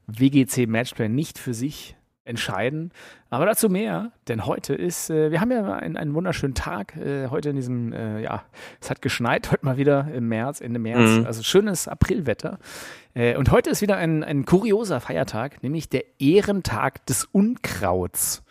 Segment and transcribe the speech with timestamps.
[0.08, 1.94] WGC Matchplay nicht für sich
[2.24, 2.92] entscheiden.
[3.30, 6.96] Aber dazu mehr, denn heute ist, äh, wir haben ja einen, einen wunderschönen Tag.
[6.96, 8.44] Äh, heute in diesem, äh, ja,
[8.80, 11.18] es hat geschneit heute mal wieder im März, Ende März.
[11.18, 11.26] Mhm.
[11.26, 12.58] Also schönes Aprilwetter.
[13.14, 18.42] Äh, und heute ist wieder ein, ein kurioser Feiertag, nämlich der Ehrentag des Unkrauts.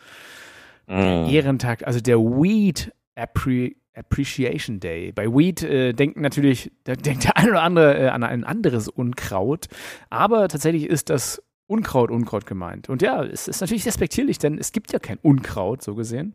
[0.88, 1.30] Mm.
[1.30, 5.12] Ehrentag, also der Weed Appre Appreciation Day.
[5.12, 8.88] Bei Weed äh, denken natürlich, da denkt der eine oder andere äh, an ein anderes
[8.88, 9.68] Unkraut,
[10.10, 12.90] aber tatsächlich ist das Unkraut, Unkraut gemeint.
[12.90, 16.34] Und ja, es ist natürlich respektierlich, denn es gibt ja kein Unkraut, so gesehen.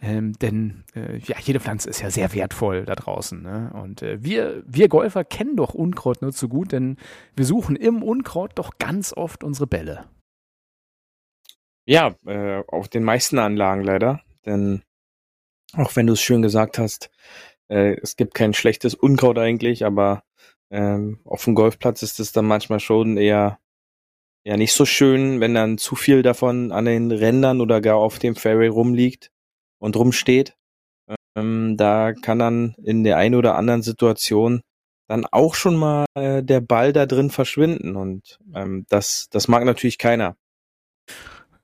[0.00, 3.42] Ähm, denn äh, ja, jede Pflanze ist ja sehr wertvoll da draußen.
[3.42, 3.70] Ne?
[3.74, 6.96] Und äh, wir, wir Golfer kennen doch Unkraut nur zu gut, denn
[7.36, 10.06] wir suchen im Unkraut doch ganz oft unsere Bälle.
[11.84, 14.22] Ja, äh, auf den meisten Anlagen leider.
[14.46, 14.82] Denn
[15.74, 17.10] auch wenn du es schön gesagt hast,
[17.68, 20.22] äh, es gibt kein schlechtes Unkraut eigentlich, aber
[20.70, 23.58] ähm, auf dem Golfplatz ist es dann manchmal schon eher
[24.44, 28.18] ja nicht so schön, wenn dann zu viel davon an den Rändern oder gar auf
[28.18, 29.30] dem Fairway rumliegt
[29.78, 30.54] und rumsteht.
[31.36, 34.62] Ähm, da kann dann in der einen oder anderen Situation
[35.08, 39.64] dann auch schon mal äh, der Ball da drin verschwinden und ähm, das das mag
[39.64, 40.36] natürlich keiner.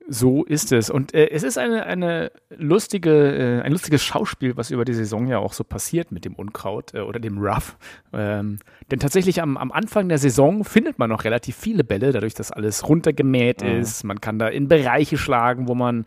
[0.09, 0.89] So ist es.
[0.89, 5.27] Und äh, es ist eine, eine lustige, äh, ein lustiges Schauspiel, was über die Saison
[5.27, 7.77] ja auch so passiert mit dem Unkraut äh, oder dem Rough.
[8.13, 8.59] Ähm,
[8.91, 12.53] denn tatsächlich am, am Anfang der Saison findet man noch relativ viele Bälle, dadurch, dass
[12.53, 13.81] alles runtergemäht Mhm.
[13.81, 14.05] ist.
[14.05, 16.05] Man kann da in Bereiche schlagen, wo man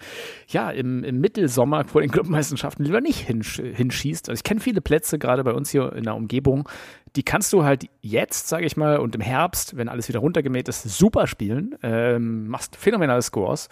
[0.47, 4.29] ja im, im Mittelsommer vor den Clubmeisterschaften lieber nicht hinsch hinschießt.
[4.29, 6.69] Also ich kenne viele Plätze, gerade bei uns hier in der Umgebung,
[7.16, 10.68] die kannst du halt jetzt, sage ich mal, und im Herbst, wenn alles wieder runtergemäht
[10.68, 11.75] ist, super spielen.
[11.84, 13.70] Ähm, machst phänomenale Scores.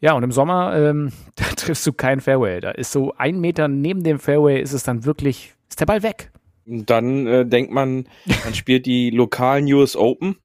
[0.00, 2.60] Ja, und im Sommer, ähm, da triffst du keinen Fairway.
[2.60, 6.02] Da ist so ein Meter neben dem Fairway, ist es dann wirklich, ist der Ball
[6.02, 6.32] weg.
[6.64, 8.08] Dann äh, denkt man,
[8.44, 10.36] man spielt die lokalen US Open,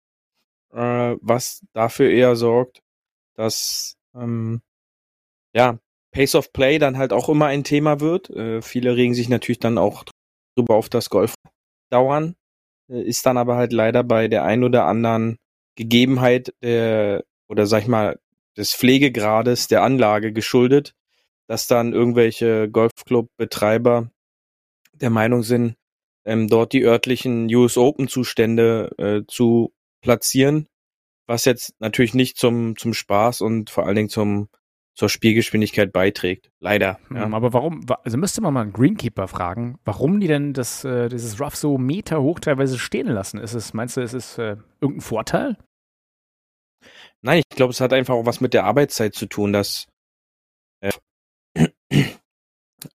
[0.74, 2.82] äh, was dafür eher sorgt,
[3.36, 4.62] dass ähm,
[5.54, 5.78] ja
[6.12, 8.30] Pace of Play dann halt auch immer ein Thema wird.
[8.30, 10.06] Äh, viele regen sich natürlich dann auch
[10.56, 11.36] drüber auf das Golf
[11.90, 12.36] dauern,
[12.90, 15.38] äh, ist dann aber halt leider bei der ein oder anderen
[15.76, 18.20] Gegebenheit der oder sag ich mal
[18.58, 20.96] des Pflegegrades der Anlage geschuldet,
[21.48, 24.10] dass dann irgendwelche Golfclub-Betreiber
[24.94, 25.76] der Meinung sind,
[26.26, 30.68] ähm, dort die örtlichen US Open Zustände äh, zu platzieren,
[31.28, 34.50] was jetzt natürlich nicht zum zum Spaß und vor allen Dingen zum
[34.96, 36.50] zur Spielgeschwindigkeit beiträgt.
[36.60, 37.00] Leider.
[37.14, 37.26] Ja.
[37.26, 40.84] Ähm, Aber warum, wa- also müsste man mal einen Greenkeeper fragen, warum die denn das,
[40.86, 43.38] äh, dieses Rough so Meter hoch teilweise stehen lassen?
[43.38, 45.58] Ist es, meinst du, ist es äh, irgendein Vorteil?
[47.22, 49.88] Nein, ich glaube, es hat einfach auch was mit der Arbeitszeit zu tun, dass
[50.82, 50.92] äh,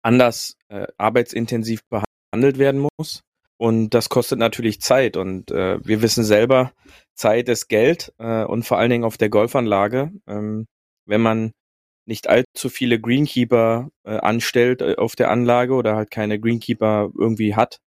[0.02, 3.22] anders äh, arbeitsintensiv behandelt werden muss.
[3.58, 5.18] Und das kostet natürlich Zeit.
[5.18, 6.72] Und äh, wir wissen selber,
[7.14, 10.14] Zeit ist Geld äh, und vor allen Dingen auf der Golfanlage.
[10.28, 10.66] Ähm,
[11.06, 11.52] wenn man
[12.10, 17.56] nicht allzu viele Greenkeeper äh, anstellt äh, auf der Anlage oder halt keine Greenkeeper irgendwie
[17.56, 17.80] hat,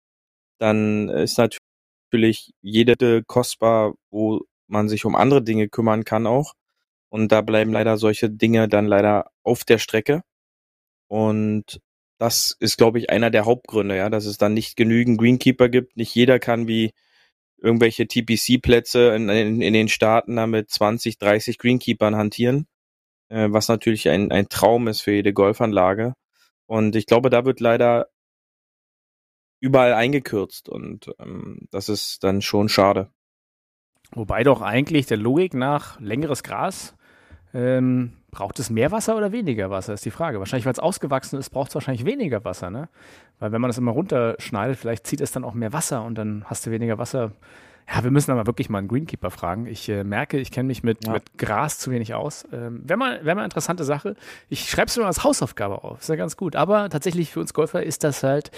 [0.59, 6.55] dann ist natürlich jede kostbar, wo man sich um andere Dinge kümmern kann auch.
[7.11, 10.22] Und da bleiben leider solche Dinge dann leider auf der Strecke.
[11.09, 11.81] Und
[12.19, 15.97] das ist, glaube ich, einer der Hauptgründe, ja, dass es dann nicht genügend Greenkeeper gibt.
[15.97, 16.93] Nicht jeder kann wie
[17.59, 22.67] irgendwelche TPC-Plätze in, in, in den Staaten da mit 20, 30 Greenkeepern hantieren,
[23.32, 26.14] äh, was natürlich ein, ein Traum ist für jede Golfanlage.
[26.67, 28.08] Und ich glaube, da wird leider
[29.61, 33.11] überall eingekürzt und ähm, das ist dann schon schade.
[34.12, 36.94] Wobei doch eigentlich der Logik nach längeres Gras
[37.55, 40.38] ähm, braucht es mehr Wasser oder weniger Wasser, ist die Frage.
[40.38, 42.88] Wahrscheinlich, weil es ausgewachsen ist, braucht es wahrscheinlich weniger Wasser, ne?
[43.38, 46.44] Weil wenn man das immer runterschneidet, vielleicht zieht es dann auch mehr Wasser und dann
[46.46, 47.32] hast du weniger Wasser
[47.88, 49.67] Ja, wir müssen aber wirklich mal einen Greenkeeper fragen.
[49.67, 51.12] Ich äh, merke, ich kenne mich mit, ja.
[51.12, 52.46] mit Gras zu wenig aus.
[52.52, 54.17] Ähm, Wäre mal, wär mal eine interessante Sache.
[54.49, 56.00] Ich schreibe es nur als Hausaufgabe auf.
[56.00, 56.56] Ist ja ganz gut.
[56.56, 58.50] Aber tatsächlich für uns Golfer ist das halt,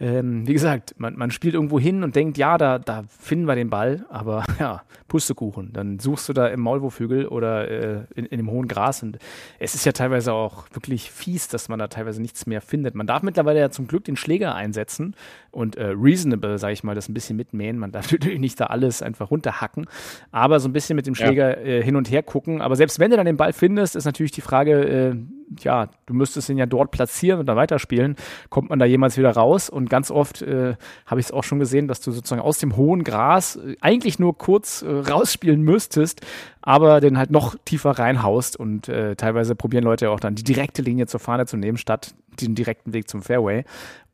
[0.00, 3.54] ähm, wie gesagt, man, man spielt irgendwo hin und denkt, ja, da, da finden wir
[3.54, 4.04] den Ball.
[4.08, 4.82] Aber ja,
[5.12, 5.74] Pustekuchen.
[5.74, 9.02] Dann suchst du da im Maulwurfhügel oder äh, in, in dem hohen Gras.
[9.02, 9.18] Und
[9.58, 12.94] es ist ja teilweise auch wirklich fies, dass man da teilweise nichts mehr findet.
[12.94, 15.14] Man darf mittlerweile ja zum Glück den Schläger einsetzen
[15.50, 17.78] und äh, reasonable, sage ich mal, das ein bisschen mitmähen.
[17.78, 19.86] Man darf natürlich nicht da alles einfach runterhacken,
[20.30, 21.78] aber so ein bisschen mit dem Schläger ja.
[21.78, 22.62] äh, hin und her gucken.
[22.62, 25.16] Aber selbst wenn du dann den Ball findest, ist natürlich die Frage, äh,
[25.60, 28.16] ja, du müsstest ihn ja dort platzieren und dann weiterspielen.
[28.48, 29.68] Kommt man da jemals wieder raus?
[29.68, 30.74] Und ganz oft äh,
[31.06, 34.18] habe ich es auch schon gesehen, dass du sozusagen aus dem hohen Gras äh, eigentlich
[34.18, 36.20] nur kurz äh, rausspielen müsstest,
[36.60, 38.56] aber den halt noch tiefer reinhaust.
[38.56, 42.14] Und äh, teilweise probieren Leute auch dann die direkte Linie zur Fahne zu nehmen, statt
[42.40, 43.64] den direkten Weg zum Fairway.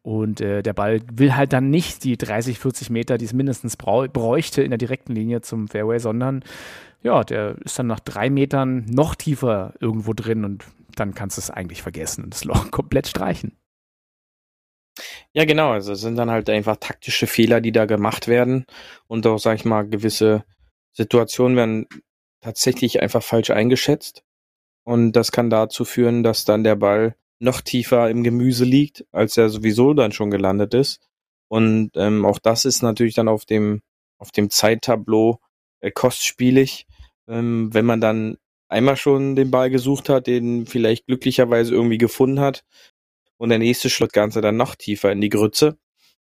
[0.03, 3.77] Und äh, der Ball will halt dann nicht die 30, 40 Meter, die es mindestens
[3.77, 6.45] bräuchte in der direkten Linie zum Fairway, sondern
[7.03, 10.65] ja, der ist dann nach drei Metern noch tiefer irgendwo drin und
[10.95, 13.57] dann kannst du es eigentlich vergessen und das Loch komplett streichen.
[15.33, 15.71] Ja, genau.
[15.73, 18.67] Also es sind dann halt einfach taktische Fehler, die da gemacht werden
[19.07, 20.45] und auch, sag ich mal, gewisse
[20.93, 21.87] Situationen werden
[22.41, 24.25] tatsächlich einfach falsch eingeschätzt.
[24.85, 29.37] Und das kann dazu führen, dass dann der Ball noch tiefer im Gemüse liegt, als
[29.37, 31.01] er sowieso dann schon gelandet ist.
[31.49, 33.83] Und ähm, auch das ist natürlich dann auf dem,
[34.19, 35.41] auf dem Zeittableau
[35.81, 36.87] äh, kostspielig,
[37.29, 38.37] ähm, wenn man dann
[38.69, 42.65] einmal schon den Ball gesucht hat, den vielleicht glücklicherweise irgendwie gefunden hat
[43.39, 45.79] und der nächste schlägt Ganze dann noch tiefer in die Grütze,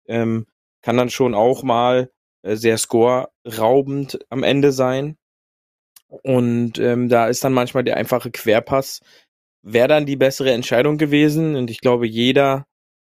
[0.06, 0.46] ähm,
[0.82, 2.10] kann dann schon auch mal
[2.42, 5.16] äh, sehr score-raubend am Ende sein.
[6.08, 9.00] Und ähm, da ist dann manchmal der einfache Querpass
[9.62, 11.56] wäre dann die bessere Entscheidung gewesen.
[11.56, 12.66] Und ich glaube, jeder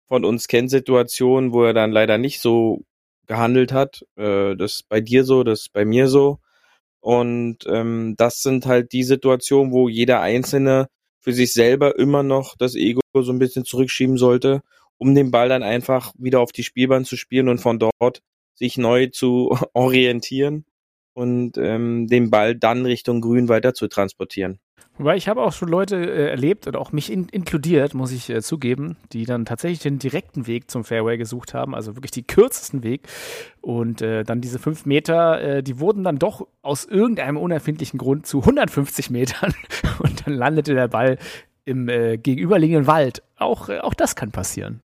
[0.07, 2.83] von uns kennt Situationen, wo er dann leider nicht so
[3.27, 4.05] gehandelt hat.
[4.17, 6.39] Äh, das ist bei dir so, das ist bei mir so.
[6.99, 10.89] Und ähm, das sind halt die Situationen, wo jeder Einzelne
[11.21, 14.61] für sich selber immer noch das Ego so ein bisschen zurückschieben sollte,
[14.97, 18.21] um den Ball dann einfach wieder auf die Spielbahn zu spielen und von dort
[18.55, 20.65] sich neu zu orientieren
[21.13, 24.59] und ähm, den Ball dann Richtung Grün weiter zu transportieren.
[24.97, 28.29] Wobei ich habe auch schon Leute äh, erlebt und auch mich in, inkludiert, muss ich
[28.29, 32.27] äh, zugeben, die dann tatsächlich den direkten Weg zum Fairway gesucht haben, also wirklich die
[32.27, 33.07] kürzesten Weg.
[33.61, 38.27] Und äh, dann diese fünf Meter, äh, die wurden dann doch aus irgendeinem unerfindlichen Grund
[38.27, 39.53] zu 150 Metern
[39.99, 41.17] und dann landete der Ball
[41.63, 43.23] im äh, gegenüberliegenden Wald.
[43.37, 44.81] Auch, äh, auch das kann passieren.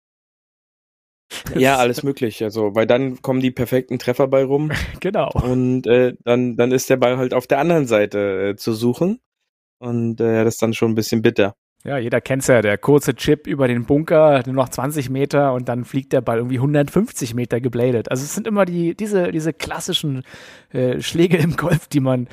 [1.57, 2.43] Ja, alles möglich.
[2.43, 4.71] Also, weil dann kommen die perfekten Treffer bei rum.
[5.01, 5.31] genau.
[5.33, 9.19] Und äh, dann, dann ist der Ball halt auf der anderen Seite äh, zu suchen.
[9.85, 11.55] Und äh, das ist dann schon ein bisschen bitter.
[11.87, 15.69] Ja, jeder kennt's ja, der kurze Chip über den Bunker, nur noch 20 Meter und
[15.69, 18.11] dann fliegt der Ball irgendwie 150 Meter gebladet.
[18.11, 20.23] Also es sind immer die, diese, diese klassischen
[20.71, 22.29] äh, Schläge im Golf, die man,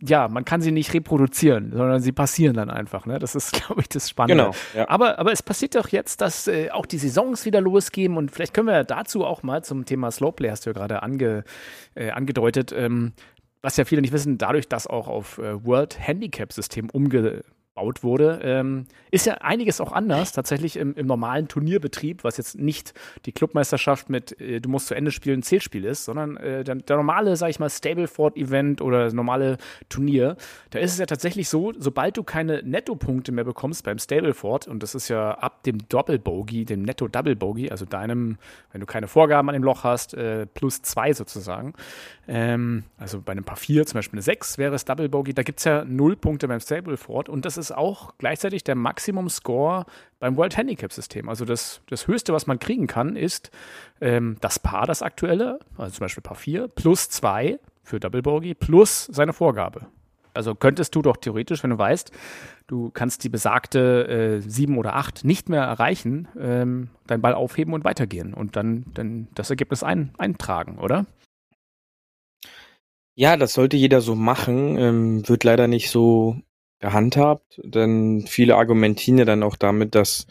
[0.00, 3.06] ja, man kann sie nicht reproduzieren, sondern sie passieren dann einfach.
[3.06, 3.20] Ne?
[3.20, 4.46] Das ist, glaube ich, das Spannende.
[4.46, 4.88] Genau, ja.
[4.88, 8.52] aber, aber es passiert doch jetzt, dass äh, auch die Saisons wieder losgehen und vielleicht
[8.52, 11.44] können wir dazu auch mal zum Thema Slowplay, hast du ja gerade ange,
[11.94, 13.12] äh, angedeutet, ähm,
[13.62, 17.42] was ja viele nicht wissen, dadurch, dass auch auf äh, World Handicap System umge
[17.74, 22.58] gebaut wurde, ähm, ist ja einiges auch anders tatsächlich im, im, normalen Turnierbetrieb, was jetzt
[22.58, 22.92] nicht
[23.24, 26.96] die Clubmeisterschaft mit äh, du musst zu Ende spielen Zählspiel ist, sondern äh, der, der,
[26.96, 29.56] normale, sag ich mal, Stableford-Event oder normale
[29.88, 30.36] Turnier.
[30.70, 34.82] Da ist es ja tatsächlich so, sobald du keine Nettopunkte mehr bekommst beim Stableford, und
[34.82, 38.36] das ist ja ab dem Doppel-Bogey, dem Netto-Double-Bogey, also deinem,
[38.72, 41.72] wenn du keine Vorgaben an dem Loch hast, äh, plus zwei sozusagen,
[42.28, 45.42] ähm, also bei einem Paar 4 zum Beispiel eine 6 wäre es Double Bogey, da
[45.42, 49.84] gibt es ja null Punkte beim Stableford und das ist auch gleichzeitig der Maximum Score
[50.18, 51.28] beim World Handicap System.
[51.28, 53.50] Also das, das Höchste, was man kriegen kann, ist
[54.00, 58.54] ähm, das Paar, das aktuelle, also zum Beispiel Paar 4, plus 2 für Double Bogey,
[58.54, 59.86] plus seine Vorgabe.
[60.34, 62.10] Also könntest du doch theoretisch, wenn du weißt,
[62.66, 67.74] du kannst die besagte äh, 7 oder 8 nicht mehr erreichen, ähm, deinen Ball aufheben
[67.74, 71.06] und weitergehen und dann, dann das Ergebnis ein, eintragen, oder?
[73.14, 76.36] Ja, das sollte jeder so machen, ähm, wird leider nicht so
[76.82, 80.26] gehandhabt, denn viele argumentieren ja dann auch damit, dass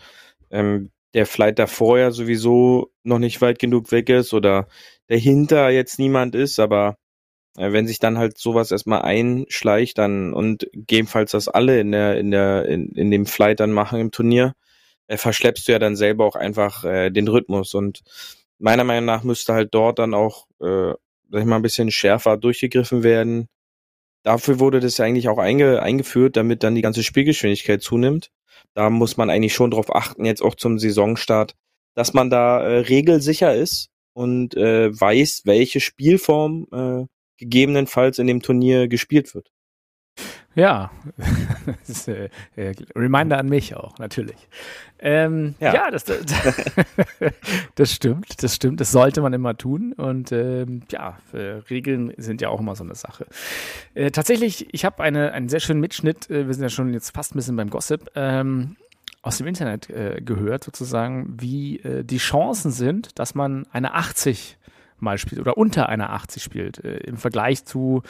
[0.52, 4.68] ähm, der Flight davor ja sowieso noch nicht weit genug weg ist oder
[5.08, 6.98] dahinter jetzt niemand ist, aber
[7.58, 12.18] äh, wenn sich dann halt sowas erstmal einschleicht dann und gegebenenfalls das alle in der
[12.20, 14.54] in der in, in dem Flight dann machen im Turnier,
[15.08, 18.02] äh, verschleppst du ja dann selber auch einfach äh, den Rhythmus und
[18.60, 20.94] meiner Meinung nach müsste halt dort dann auch äh,
[21.32, 23.48] sag ich mal, ein bisschen schärfer durchgegriffen werden.
[24.24, 28.32] Dafür wurde das ja eigentlich auch einge eingeführt, damit dann die ganze Spielgeschwindigkeit zunimmt.
[28.74, 31.56] Da muss man eigentlich schon drauf achten, jetzt auch zum Saisonstart,
[31.96, 37.06] dass man da äh, regelsicher ist und äh, weiß, welche Spielform äh,
[37.38, 39.52] gegebenenfalls in dem Turnier gespielt wird.
[40.54, 40.92] Ja,
[41.66, 44.36] das ist, äh, äh, Reminder an mich auch, natürlich.
[45.00, 45.74] Ähm, ja.
[45.74, 46.20] ja, das, das,
[47.76, 49.94] das, stimmt, das stimmt, das sollte man immer tun.
[49.94, 53.26] Und ähm, ja, äh, Regeln sind ja auch immer so eine Sache.
[53.94, 57.12] Äh, tatsächlich, ich habe eine, einen sehr schönen Mitschnitt, äh, wir sind ja schon jetzt
[57.12, 58.76] fast ein bisschen beim Gossip, ähm,
[59.22, 64.58] aus dem Internet äh, gehört, sozusagen, wie die Chancen sind, dass man eine 80
[64.98, 68.02] mal spielt oder unter einer 80 spielt, im Vergleich zu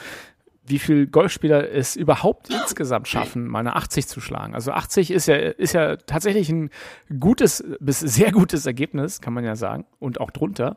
[0.64, 4.54] wie viel Golfspieler es überhaupt insgesamt schaffen, mal eine 80 zu schlagen.
[4.54, 6.70] Also 80 ist ja, ist ja tatsächlich ein
[7.18, 10.76] gutes bis sehr gutes Ergebnis, kann man ja sagen, und auch drunter.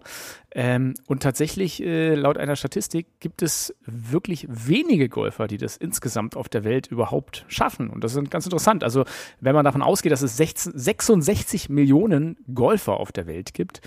[0.52, 6.36] Ähm, und tatsächlich, äh, laut einer Statistik, gibt es wirklich wenige Golfer, die das insgesamt
[6.36, 7.90] auf der Welt überhaupt schaffen.
[7.90, 8.84] Und das ist ganz interessant.
[8.84, 9.04] Also,
[9.40, 13.82] wenn man davon ausgeht, dass es 16, 66 Millionen Golfer auf der Welt gibt,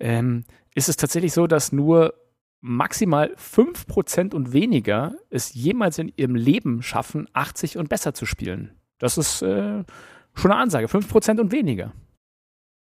[0.00, 0.44] ähm,
[0.74, 2.14] ist es tatsächlich so, dass nur
[2.66, 8.74] maximal 5% und weniger es jemals in ihrem Leben schaffen, 80 und besser zu spielen.
[8.98, 9.84] Das ist äh,
[10.32, 10.86] schon eine Ansage.
[10.86, 11.92] 5% und weniger.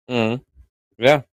[0.08, 0.40] Mhm.
[0.96, 1.26] Ja.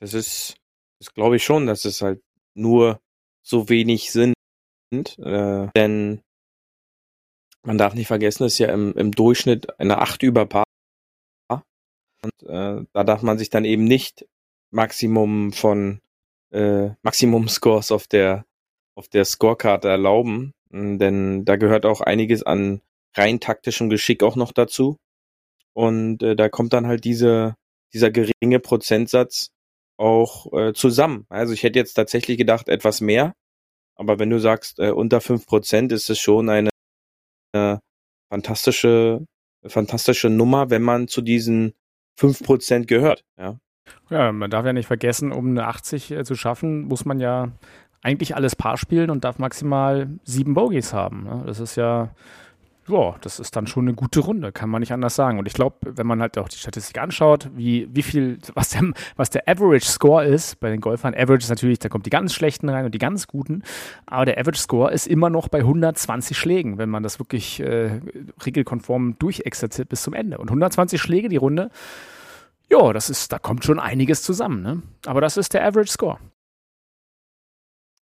[0.00, 0.56] Das ist,
[1.00, 2.22] das glaube ich schon, dass es halt
[2.54, 3.00] nur
[3.42, 4.34] so wenig sind.
[4.92, 6.20] Äh, denn
[7.62, 10.64] man darf nicht vergessen, es ist ja im, im Durchschnitt eine 8 über Paar.
[11.48, 14.28] Und äh, da darf man sich dann eben nicht
[14.70, 16.02] Maximum von
[16.50, 18.44] äh, Maximum-Scores auf der,
[18.94, 20.52] auf der Scorekarte erlauben.
[20.70, 22.80] Hm, denn da gehört auch einiges an
[23.14, 24.96] rein taktischem Geschick auch noch dazu.
[25.72, 27.54] Und äh, da kommt dann halt diese,
[27.92, 29.50] dieser geringe Prozentsatz
[29.96, 31.26] auch äh, zusammen.
[31.28, 33.34] Also ich hätte jetzt tatsächlich gedacht, etwas mehr.
[33.96, 36.70] Aber wenn du sagst, äh, unter fünf Prozent ist es schon eine,
[37.52, 37.80] eine
[38.30, 39.24] fantastische,
[39.66, 41.74] fantastische Nummer, wenn man zu diesen
[42.16, 43.24] fünf Prozent gehört.
[43.36, 43.58] Ja.
[44.10, 47.48] Ja, man darf ja nicht vergessen, um eine 80 äh, zu schaffen, muss man ja
[48.02, 51.24] eigentlich alles Paar spielen und darf maximal sieben Bogies haben.
[51.24, 51.42] Ne?
[51.46, 52.10] Das ist ja,
[52.88, 55.38] ja, das ist dann schon eine gute Runde, kann man nicht anders sagen.
[55.38, 58.82] Und ich glaube, wenn man halt auch die Statistik anschaut, wie, wie viel, was der,
[59.16, 61.14] was der Average Score ist bei den Golfern.
[61.14, 63.62] Average ist natürlich, da kommt die ganz schlechten rein und die ganz guten.
[64.06, 68.00] Aber der Average Score ist immer noch bei 120 Schlägen, wenn man das wirklich äh,
[68.44, 70.38] regelkonform durchexerziert bis zum Ende.
[70.38, 71.70] Und 120 Schläge die Runde
[72.70, 74.82] ja, das ist, da kommt schon einiges zusammen, ne?
[75.06, 76.18] Aber das ist der Average Score.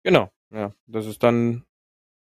[0.04, 0.72] Genau, ja.
[0.88, 1.64] Das ist dann,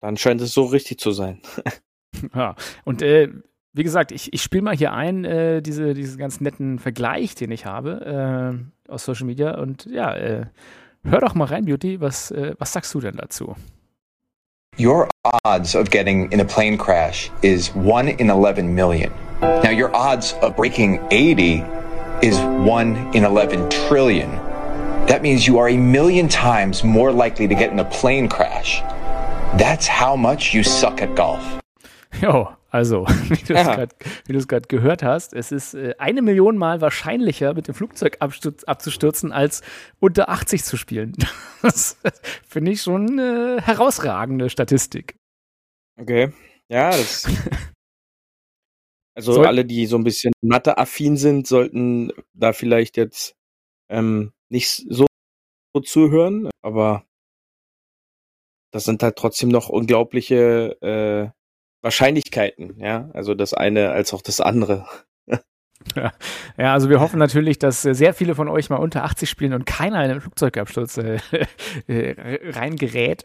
[0.02, 1.42] dann scheint es so richtig zu sein.
[2.36, 3.30] ja, und äh,
[3.74, 7.52] wie gesagt, ich, ich spiele mal hier ein, äh, diese, diesen ganz netten Vergleich, den
[7.52, 9.58] ich habe äh, aus Social Media.
[9.58, 10.46] Und ja, äh,
[11.04, 13.56] hör doch mal rein, Beauty, was, äh, was sagst du denn dazu?
[14.80, 15.10] Your
[15.44, 19.12] odds of getting in a plane crash is 1 in 11 million.
[19.42, 21.64] Now, your odds of breaking 80
[22.22, 24.30] is 1 in 11 trillion.
[25.08, 28.82] That means you are a million times more likely to get in a plane crash.
[29.58, 31.44] That's how much you suck at golf.
[32.22, 33.44] Jo, also, wie
[34.34, 38.18] du es gerade gehört hast, es ist äh, eine Million Mal wahrscheinlicher, mit dem Flugzeug
[38.20, 39.62] abzustürzen, als
[40.00, 41.14] unter 80 zu spielen.
[41.62, 41.98] Das
[42.48, 45.16] finde ich schon eine herausragende Statistik.
[46.00, 46.32] Okay.
[46.70, 47.28] Ja, das
[49.16, 53.36] Also Soll alle, die so ein bisschen Mathe-affin sind, sollten da vielleicht jetzt
[53.90, 55.08] ähm, nicht so,
[55.74, 57.06] so zuhören, aber
[58.72, 61.32] das sind halt trotzdem noch unglaubliche äh,
[61.82, 63.10] Wahrscheinlichkeiten, ja.
[63.14, 64.86] Also das eine als auch das andere.
[65.96, 66.12] Ja.
[66.58, 69.54] ja, also wir hoffen natürlich, dass äh, sehr viele von euch mal unter 80 spielen
[69.54, 71.20] und keiner in einen Flugzeugabsturz äh,
[71.88, 73.24] äh, reingerät.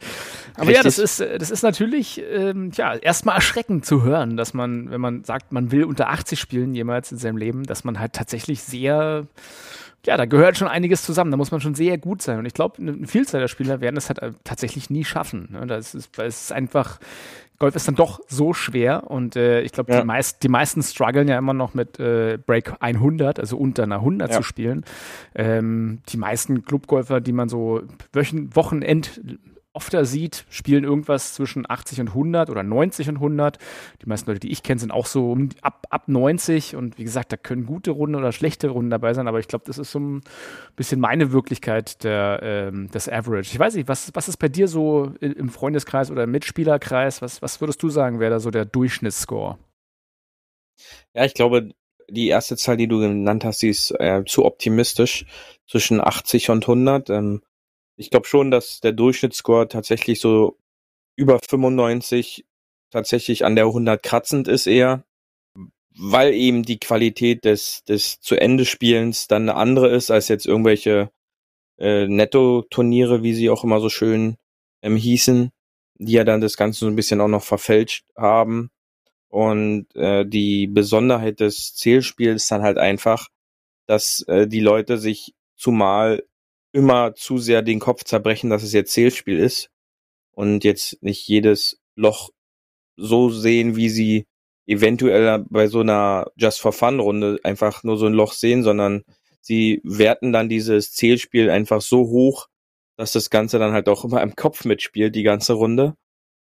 [0.54, 0.76] Aber Richtig.
[0.76, 4.90] ja, das ist, äh, das ist natürlich ähm, ja, erstmal erschreckend zu hören, dass man,
[4.90, 8.12] wenn man sagt, man will unter 80 spielen jemals in seinem Leben, dass man halt
[8.12, 9.26] tatsächlich sehr
[10.06, 11.30] ja, da gehört schon einiges zusammen.
[11.30, 12.38] Da muss man schon sehr gut sein.
[12.38, 15.48] Und ich glaube, eine Vielzahl der Spieler werden es halt tatsächlich nie schaffen.
[15.52, 15.66] Ne?
[15.66, 16.98] Das ist, es ist einfach,
[17.60, 20.00] Golf ist dann doch so schwer und äh, ich glaube, ja.
[20.00, 23.96] die, meist, die meisten strugglen ja immer noch mit äh, Break 100, also unter einer
[23.96, 24.36] 100 ja.
[24.38, 24.82] zu spielen.
[25.34, 27.82] Ähm, die meisten Clubgolfer, die man so
[28.14, 29.20] Wochen, Wochenend
[29.72, 33.58] öfter sieht, spielen irgendwas zwischen 80 und 100 oder 90 und 100.
[34.02, 37.04] Die meisten Leute, die ich kenne, sind auch so um, ab, ab 90 und wie
[37.04, 39.92] gesagt, da können gute Runden oder schlechte Runden dabei sein, aber ich glaube, das ist
[39.92, 40.22] so ein
[40.74, 43.50] bisschen meine Wirklichkeit der, ähm, des Average.
[43.52, 47.22] Ich weiß nicht, was, was ist bei dir so im Freundeskreis oder im Mitspielerkreis?
[47.22, 49.58] Was, was würdest du sagen, wäre da so der Durchschnittsscore?
[51.14, 51.70] Ja, ich glaube,
[52.08, 55.26] die erste Zahl, die du genannt hast, die ist äh, zu optimistisch
[55.68, 57.10] zwischen 80 und 100.
[57.10, 57.42] Ähm,
[58.00, 60.58] ich glaube schon, dass der Durchschnittsscore tatsächlich so
[61.16, 62.46] über 95
[62.90, 65.04] tatsächlich an der 100 kratzend ist eher,
[65.98, 70.46] weil eben die Qualität des, des zu Ende Spielens dann eine andere ist als jetzt
[70.46, 71.10] irgendwelche
[71.78, 74.38] äh, Netto-Turniere, wie sie auch immer so schön
[74.80, 75.50] ähm, hießen,
[75.96, 78.70] die ja dann das Ganze so ein bisschen auch noch verfälscht haben.
[79.28, 83.28] Und äh, die Besonderheit des Zählspiels ist dann halt einfach,
[83.86, 86.24] dass äh, die Leute sich zumal
[86.72, 89.70] immer zu sehr den Kopf zerbrechen, dass es jetzt Zählspiel ist
[90.32, 92.30] und jetzt nicht jedes Loch
[92.96, 94.26] so sehen, wie sie
[94.66, 99.02] eventuell bei so einer Just for Fun Runde einfach nur so ein Loch sehen, sondern
[99.40, 102.46] sie werten dann dieses Zählspiel einfach so hoch,
[102.96, 105.94] dass das Ganze dann halt auch immer im Kopf mitspielt, die ganze Runde.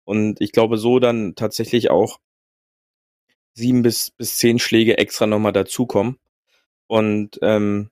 [0.05, 2.19] Und ich glaube, so dann tatsächlich auch
[3.55, 6.19] sieben bis, bis zehn Schläge extra nochmal dazukommen.
[6.87, 7.91] Und ähm,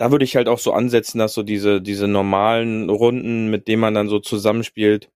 [0.00, 3.82] da würde ich halt auch so ansetzen, dass so diese, diese normalen Runden, mit denen
[3.82, 5.10] man dann so zusammenspielt,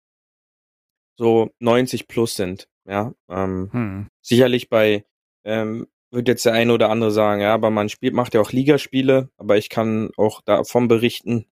[1.18, 2.68] so 90 plus sind.
[2.86, 4.08] Ja, ähm, hm.
[4.22, 5.06] sicherlich bei,
[5.46, 8.52] ähm, wird jetzt der eine oder andere sagen, ja, aber man spielt, macht ja auch
[8.52, 11.46] Ligaspiele, aber ich kann auch davon berichten,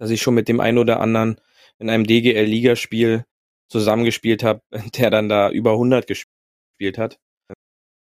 [0.00, 1.40] dass ich schon mit dem einen oder anderen
[1.78, 3.26] in einem DGL-Ligaspiel
[3.68, 4.60] zusammengespielt habe,
[4.98, 7.20] der dann da über 100 gespielt hat.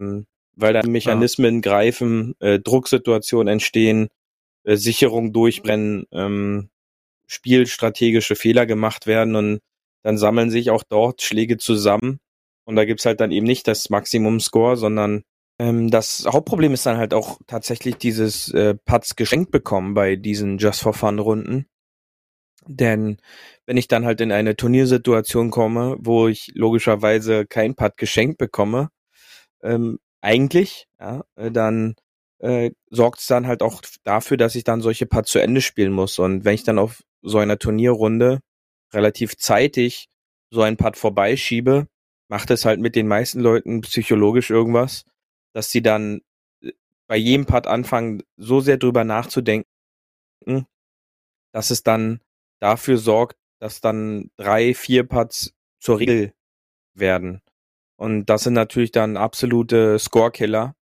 [0.00, 0.26] Ähm,
[0.60, 1.60] weil da Mechanismen ja.
[1.60, 4.08] greifen, äh, Drucksituationen entstehen,
[4.64, 6.70] äh, Sicherung durchbrennen, ähm,
[7.26, 9.60] spielstrategische Fehler gemacht werden und
[10.02, 12.20] dann sammeln sich auch dort Schläge zusammen.
[12.64, 15.22] Und da gibt's halt dann eben nicht das Maximum-Score, sondern
[15.58, 20.58] ähm, das Hauptproblem ist dann halt auch tatsächlich dieses äh, Putts geschenkt bekommen bei diesen
[20.58, 21.66] Just for Fun-Runden.
[22.66, 23.18] Denn
[23.66, 28.90] wenn ich dann halt in eine Turniersituation komme, wo ich logischerweise kein Putt geschenkt bekomme,
[29.62, 31.94] ähm, eigentlich, ja, äh, dann
[32.38, 35.92] äh, sorgt es dann halt auch dafür, dass ich dann solche Putts zu Ende spielen
[35.92, 36.18] muss.
[36.18, 38.40] Und wenn ich dann auf so einer Turnierrunde
[38.92, 40.08] relativ zeitig
[40.50, 41.86] so ein Putt vorbeischiebe,
[42.28, 45.04] macht es halt mit den meisten Leuten psychologisch irgendwas,
[45.52, 46.20] dass sie dann
[46.62, 46.72] äh,
[47.06, 49.66] bei jedem Putt anfangen, so sehr drüber nachzudenken,
[51.52, 52.20] dass es dann
[52.60, 56.32] dafür sorgt, dass dann drei, vier Putts zur Regel
[56.94, 57.42] werden.
[58.00, 60.74] Und das sind natürlich dann absolute Scorekiller.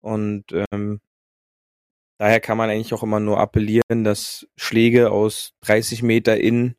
[0.00, 1.00] Und ähm,
[2.18, 6.76] daher kann man eigentlich auch immer nur appellieren, dass Schläge aus 30 Meter in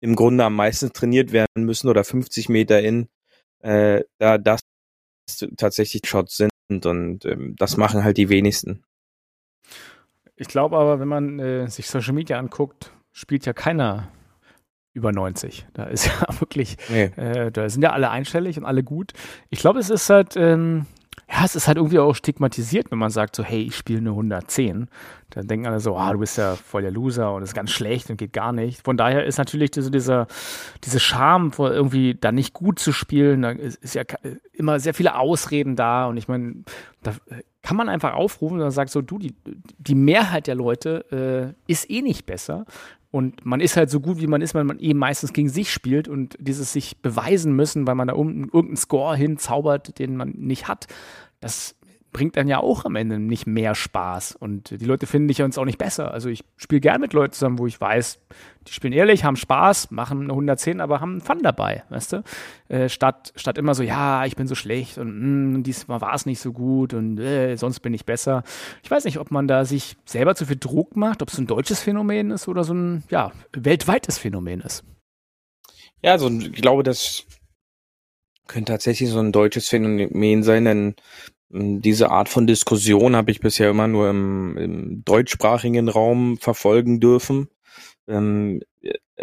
[0.00, 3.08] im Grunde am meisten trainiert werden müssen oder 50 Meter in,
[3.60, 4.60] äh, da das
[5.56, 8.84] tatsächlich Shots sind und ähm, das machen halt die wenigsten.
[10.36, 14.10] Ich glaube aber, wenn man äh, sich Social Media anguckt, spielt ja keiner
[14.94, 15.66] über 90.
[15.74, 17.04] Da ist ja wirklich, nee.
[17.16, 19.12] äh, da sind ja alle einstellig und alle gut.
[19.50, 20.86] Ich glaube, es ist halt, ähm,
[21.28, 24.12] ja, es ist halt irgendwie auch stigmatisiert, wenn man sagt so, hey, ich spiele nur
[24.12, 24.88] 110.
[25.30, 28.10] Dann denken alle so, ah, du bist ja voll der Loser und ist ganz schlecht
[28.10, 28.84] und geht gar nicht.
[28.84, 30.26] Von daher ist natürlich diese, dieser,
[30.84, 34.02] diese Charme, irgendwie da nicht gut zu spielen, da ist, ist ja
[34.52, 36.64] immer sehr viele Ausreden da und ich meine,
[37.02, 37.14] da
[37.62, 39.34] kann man einfach aufrufen und sagt so, du, die,
[39.78, 42.66] die Mehrheit der Leute äh, ist eh nicht besser.
[43.14, 45.72] Und man ist halt so gut, wie man ist, weil man eben meistens gegen sich
[45.72, 50.30] spielt und dieses sich beweisen müssen, weil man da unten irgendeinen Score hinzaubert, den man
[50.30, 50.88] nicht hat,
[51.38, 51.76] das
[52.14, 54.36] bringt dann ja auch am Ende nicht mehr Spaß.
[54.36, 56.12] Und die Leute finden dich uns auch nicht besser.
[56.12, 58.20] Also ich spiele gern mit Leuten zusammen, wo ich weiß,
[58.68, 62.22] die spielen ehrlich, haben Spaß, machen eine 110, aber haben Fun dabei, weißt du?
[62.68, 66.14] Äh, statt, statt immer so, ja, ich bin so schlecht und mh, hm, diesmal war
[66.14, 68.44] es nicht so gut und äh, sonst bin ich besser.
[68.84, 71.48] Ich weiß nicht, ob man da sich selber zu viel Druck macht, ob es ein
[71.48, 74.84] deutsches Phänomen ist oder so ein, ja, weltweites Phänomen ist.
[76.00, 77.26] Ja, also ich glaube, das
[78.46, 80.94] könnte tatsächlich so ein deutsches Phänomen sein, denn
[81.56, 87.48] diese Art von Diskussion habe ich bisher immer nur im, im deutschsprachigen Raum verfolgen dürfen.
[88.08, 88.60] Ähm,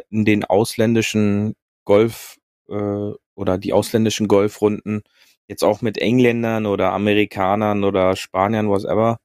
[0.09, 2.37] in den ausländischen Golf
[2.69, 5.03] äh, oder die ausländischen Golfrunden,
[5.47, 9.17] jetzt auch mit Engländern oder Amerikanern oder Spaniern, whatever,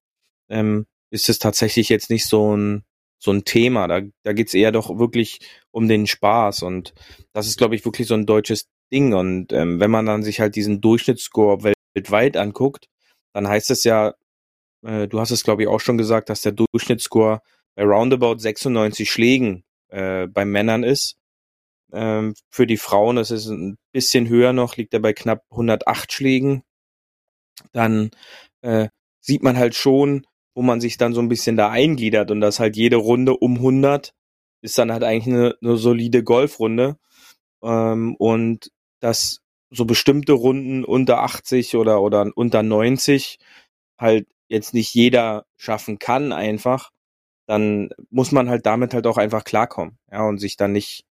[0.49, 2.85] ähm, ist es tatsächlich jetzt nicht so ein
[3.19, 3.89] so ein Thema.
[3.89, 5.41] Da, da geht's eher doch wirklich
[5.71, 6.63] um den Spaß.
[6.63, 6.93] Und
[7.33, 9.15] das ist, glaube ich, wirklich so ein deutsches Ding.
[9.15, 12.89] Und ähm, wenn man dann sich halt diesen Durchschnittsscore weltweit anguckt,
[13.37, 14.15] dann heißt es ja,
[14.83, 17.43] äh, du hast es glaube ich auch schon gesagt, dass der Durchschnittsscore
[17.75, 21.19] bei roundabout 96 Schlägen äh, bei Männern ist.
[21.93, 26.11] Ähm, für die Frauen ist es ein bisschen höher noch, liegt er bei knapp 108
[26.15, 26.63] Schlägen.
[27.73, 28.11] Dann
[28.63, 28.89] äh,
[29.21, 32.59] sieht man halt schon, wo man sich dann so ein bisschen da eingliedert und das
[32.59, 34.15] halt jede Runde um 100
[34.63, 36.97] ist dann halt eigentlich eine, eine solide Golfrunde.
[37.63, 38.71] Ähm, und
[39.01, 43.39] dass so bestimmte Runden unter 80 oder, oder unter 90
[43.99, 46.91] halt jetzt nicht jeder schaffen kann einfach,
[47.47, 49.99] dann muss man halt damit halt auch einfach klarkommen.
[50.11, 51.05] Ja, und sich dann nicht,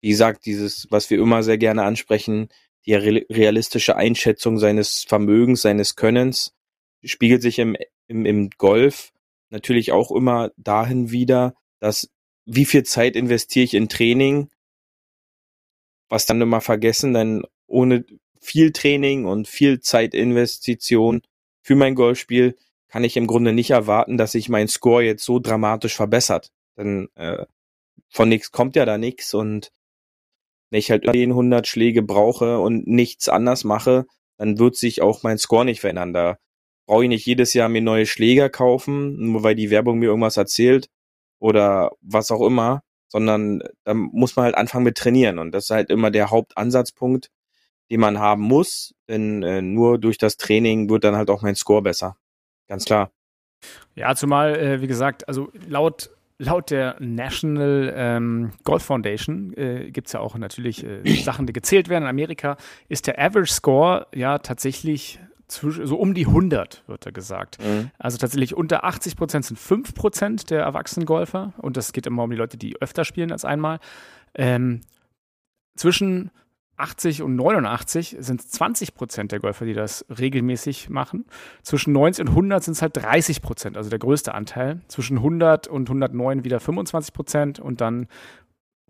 [0.00, 2.48] wie gesagt, dieses, was wir immer sehr gerne ansprechen,
[2.86, 6.54] die realistische Einschätzung seines Vermögens, seines Könnens,
[7.04, 7.76] spiegelt sich im,
[8.06, 9.12] im, im Golf
[9.50, 12.10] natürlich auch immer dahin wieder, dass
[12.46, 14.50] wie viel Zeit investiere ich in Training,
[16.08, 18.04] was dann immer vergessen, denn ohne
[18.40, 21.22] viel Training und viel Zeitinvestition
[21.62, 22.56] für mein Golfspiel
[22.88, 26.50] kann ich im Grunde nicht erwarten, dass sich mein Score jetzt so dramatisch verbessert.
[26.76, 27.44] Denn äh,
[28.08, 29.70] von nichts kommt ja da nichts und
[30.70, 35.38] wenn ich halt 100 Schläge brauche und nichts anders mache, dann wird sich auch mein
[35.38, 36.12] Score nicht verändern.
[36.12, 36.38] Da
[36.86, 40.36] brauche ich nicht jedes Jahr mir neue Schläger kaufen, nur weil die Werbung mir irgendwas
[40.36, 40.88] erzählt
[41.38, 45.70] oder was auch immer, sondern da muss man halt anfangen mit trainieren und das ist
[45.70, 47.30] halt immer der Hauptansatzpunkt,
[47.90, 51.56] den man haben muss, denn äh, nur durch das Training wird dann halt auch mein
[51.56, 52.16] Score besser.
[52.68, 53.10] Ganz klar.
[53.94, 60.06] Ja, zumal, äh, wie gesagt, also laut Laut der National ähm, Golf Foundation äh, gibt
[60.06, 62.04] es ja auch natürlich äh, Sachen, die gezählt werden.
[62.04, 62.56] In Amerika
[62.88, 67.58] ist der Average Score ja tatsächlich so um die 100, wird da gesagt.
[67.60, 67.90] Mhm.
[67.98, 71.54] Also tatsächlich unter 80 Prozent sind 5 Prozent der erwachsenen Golfer.
[71.56, 73.80] Und das geht immer um die Leute, die öfter spielen als einmal.
[74.34, 74.82] Ähm,
[75.76, 76.30] zwischen
[76.78, 81.26] 80 und 89 sind es 20 Prozent der Golfer, die das regelmäßig machen.
[81.62, 84.80] Zwischen 90 und 100 sind es halt 30 Prozent, also der größte Anteil.
[84.88, 88.06] Zwischen 100 und 109 wieder 25 Prozent und dann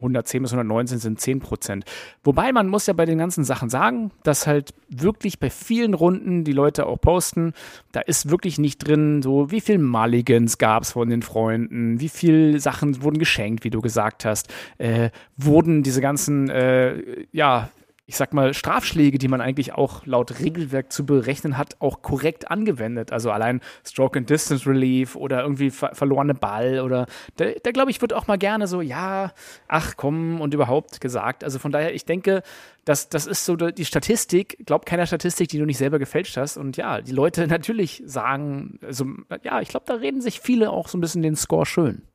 [0.00, 1.84] 110 bis 119 sind 10 Prozent.
[2.22, 6.44] Wobei man muss ja bei den ganzen Sachen sagen, dass halt wirklich bei vielen Runden
[6.44, 7.52] die Leute auch posten,
[7.92, 12.08] da ist wirklich nicht drin, so wie viel Mulligans gab es von den Freunden, wie
[12.08, 17.70] viel Sachen wurden geschenkt, wie du gesagt hast, äh, wurden diese ganzen, äh, ja,
[18.08, 22.50] ich sag mal, Strafschläge, die man eigentlich auch laut Regelwerk zu berechnen hat, auch korrekt
[22.50, 23.12] angewendet.
[23.12, 27.04] Also allein Stroke and Distance Relief oder irgendwie ver verlorene Ball oder
[27.36, 29.32] da, da glaube ich, wird auch mal gerne so, ja,
[29.68, 31.44] ach komm und überhaupt gesagt.
[31.44, 32.42] Also von daher, ich denke,
[32.86, 36.56] das, das ist so die Statistik, glaub keiner Statistik, die du nicht selber gefälscht hast.
[36.56, 39.04] Und ja, die Leute natürlich sagen, also
[39.42, 42.08] ja, ich glaube, da reden sich viele auch so ein bisschen den Score schön.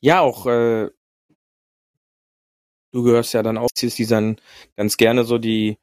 [0.00, 0.88] Ja, auch äh,
[2.92, 4.36] du gehörst ja dann auch, die dann
[4.76, 5.78] ganz gerne so die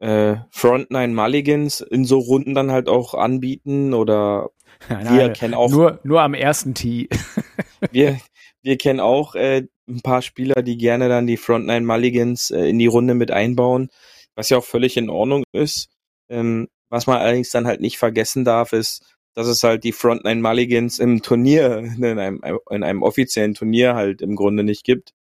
[0.00, 4.50] äh, Frontline Mulligans in so Runden dann halt auch anbieten oder
[4.88, 7.08] Nein, wir kennen auch nur nur am ersten Tee.
[7.92, 8.18] wir
[8.62, 12.78] wir kennen auch äh, ein paar Spieler, die gerne dann die Frontline Mulligans äh, in
[12.78, 13.90] die Runde mit einbauen,
[14.34, 15.88] was ja auch völlig in Ordnung ist.
[16.28, 20.40] Ähm, was man allerdings dann halt nicht vergessen darf, ist, dass es halt die Frontline
[20.40, 25.12] Mulligans im Turnier, in einem, in einem offiziellen Turnier halt im Grunde nicht gibt.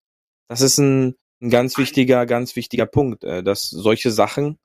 [0.49, 4.57] Das ist ein ein ganz wichtiger, ganz wichtiger Punkt, äh, dass solche Sachen,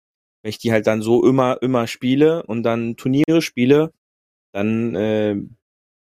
[0.42, 3.92] wenn ich die halt dann so immer, immer spiele und dann Turniere spiele,
[4.52, 5.36] dann äh,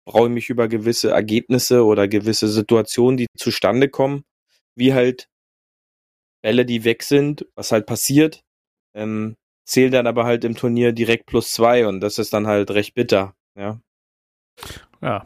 [0.06, 4.24] brauche ich mich über gewisse Ergebnisse oder gewisse Situationen, die zustande kommen,
[4.76, 5.28] wie halt
[6.42, 8.44] Bälle, die weg sind, was halt passiert,
[8.96, 12.72] ähm, zählen dann aber halt im Turnier direkt plus zwei und das ist dann halt
[12.72, 13.80] recht bitter, ja.
[15.02, 15.26] Ja,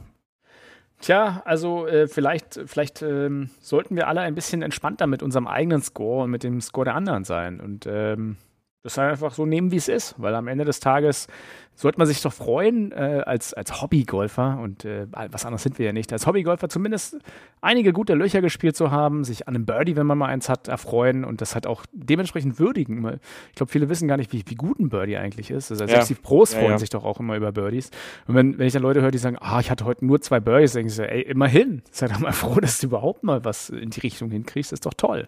[1.02, 5.82] Tja, also äh, vielleicht, vielleicht ähm, sollten wir alle ein bisschen entspannter mit unserem eigenen
[5.82, 7.60] Score und mit dem Score der anderen sein.
[7.60, 8.38] Und ähm,
[8.82, 11.28] das einfach so nehmen, wie es ist, weil am Ende des Tages
[11.76, 15.88] sollte man sich doch freuen, äh, als, als Hobbygolfer, und äh, was anderes sind wir
[15.88, 17.18] ja nicht, als Hobbygolfer zumindest
[17.62, 20.68] einige gute Löcher gespielt zu haben, sich an einem Birdie, wenn man mal eins hat,
[20.68, 23.20] erfreuen und das halt auch dementsprechend würdigen.
[23.50, 25.72] Ich glaube, viele wissen gar nicht, wie, wie gut ein Birdie eigentlich ist.
[25.72, 26.16] Also selbst ja.
[26.16, 26.78] die Pros freuen ja.
[26.78, 27.92] sich doch auch immer über Birdies.
[28.28, 30.40] Und wenn, wenn ich dann Leute höre, die sagen, ah, ich hatte heute nur zwei
[30.40, 31.82] Birdies, denke ich so, ey, immerhin.
[31.92, 34.86] Sei doch mal froh, dass du überhaupt mal was in die Richtung hinkriegst, das ist
[34.86, 35.28] doch toll.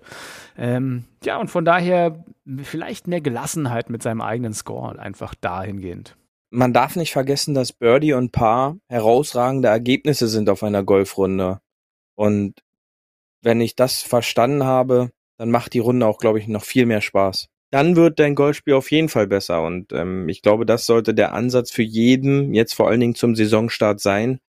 [0.57, 2.23] Ähm, ja, und von daher
[2.63, 6.15] vielleicht mehr Gelassenheit mit seinem eigenen Score, einfach dahingehend.
[6.49, 11.59] Man darf nicht vergessen, dass Birdie und Paar herausragende Ergebnisse sind auf einer Golfrunde.
[12.15, 12.61] Und
[13.41, 17.01] wenn ich das verstanden habe, dann macht die Runde auch, glaube ich, noch viel mehr
[17.01, 17.47] Spaß.
[17.71, 19.61] Dann wird dein Golfspiel auf jeden Fall besser.
[19.61, 23.35] Und ähm, ich glaube, das sollte der Ansatz für jeden, jetzt vor allen Dingen zum
[23.35, 24.39] Saisonstart sein,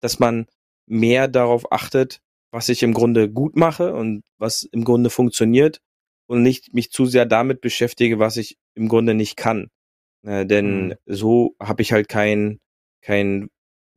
[0.00, 0.46] dass man
[0.86, 5.80] mehr darauf achtet, was ich im Grunde gut mache und was im Grunde funktioniert
[6.26, 9.68] und nicht mich zu sehr damit beschäftige, was ich im Grunde nicht kann.
[10.24, 10.94] Äh, denn mhm.
[11.06, 12.60] so habe ich halt kein,
[13.02, 13.48] kein,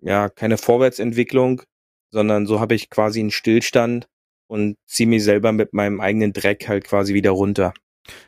[0.01, 1.61] ja, keine Vorwärtsentwicklung,
[2.11, 4.07] sondern so habe ich quasi einen Stillstand
[4.47, 7.73] und ziehe mich selber mit meinem eigenen Dreck halt quasi wieder runter.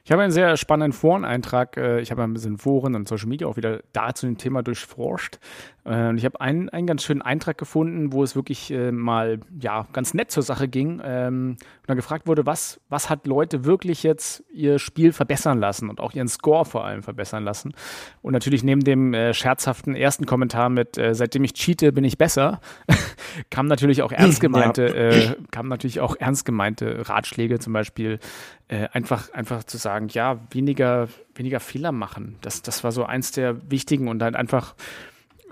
[0.04, 1.78] Ich habe einen sehr spannenden Foreneintrag.
[1.78, 4.64] Äh, ich habe ein bisschen Foren und Social Media auch wieder da zu dem Thema
[4.64, 5.40] durchforscht.
[5.88, 9.40] Äh, und ich habe einen, einen ganz schönen Eintrag gefunden, wo es wirklich äh, mal
[9.60, 11.02] ja, ganz nett zur Sache ging.
[11.04, 15.90] Ähm, und dann gefragt wurde, was, was hat Leute wirklich jetzt ihr Spiel verbessern lassen
[15.90, 17.74] und auch ihren Score vor allem verbessern lassen.
[18.22, 22.18] Und natürlich neben dem äh, scherzhaften ersten Kommentar mit, äh, seitdem ich cheate, bin ich
[22.18, 22.60] besser,
[23.50, 28.20] kam natürlich auch ernst gemeinte, äh, kam natürlich auch ernst gemeinte Ratschläge, zum Beispiel
[28.68, 32.36] äh, einfach, einfach zu sagen, ja, weniger, weniger Fehler machen.
[32.42, 34.76] Das, das war so eins der wichtigen und dann einfach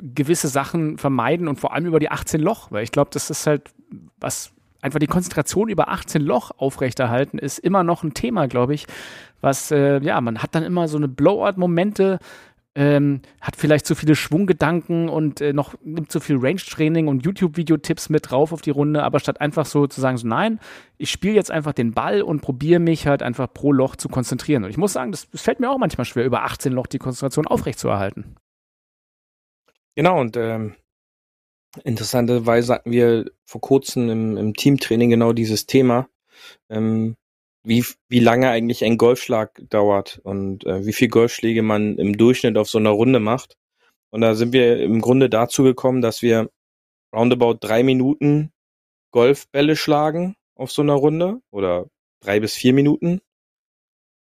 [0.01, 3.47] gewisse Sachen vermeiden und vor allem über die 18 Loch, weil ich glaube, das ist
[3.47, 3.73] halt
[4.19, 8.86] was einfach die Konzentration über 18 Loch aufrechterhalten ist immer noch ein Thema, glaube ich,
[9.41, 12.19] was äh, ja, man hat dann immer so eine Blowout-Momente,
[12.77, 18.10] ähm, hat vielleicht zu viele Schwunggedanken und äh, noch nimmt zu viel Range-Training und YouTube-Videotipps
[18.10, 20.60] mit drauf auf die Runde, aber statt einfach so zu sagen, so nein,
[20.97, 24.65] ich spiele jetzt einfach den Ball und probiere mich halt einfach pro Loch zu konzentrieren.
[24.65, 26.99] Und ich muss sagen, das, das fällt mir auch manchmal schwer, über 18 Loch die
[26.99, 28.36] Konzentration aufrechtzuerhalten.
[29.95, 30.75] Genau, und ähm,
[31.84, 36.10] interessanterweise hatten wir vor kurzem im, im Teamtraining genau dieses Thema.
[36.69, 37.15] Ähm,
[37.65, 42.58] wie, wie lange eigentlich ein Golfschlag dauert und äh, wie viel Golfschläge man im Durchschnitt
[42.58, 43.58] auf so einer Runde macht.
[44.12, 46.49] Und da sind wir im Grunde dazu gekommen, dass wir
[47.13, 48.51] roundabout drei Minuten
[49.12, 51.88] Golfbälle schlagen auf so einer Runde oder
[52.21, 53.21] drei bis vier Minuten.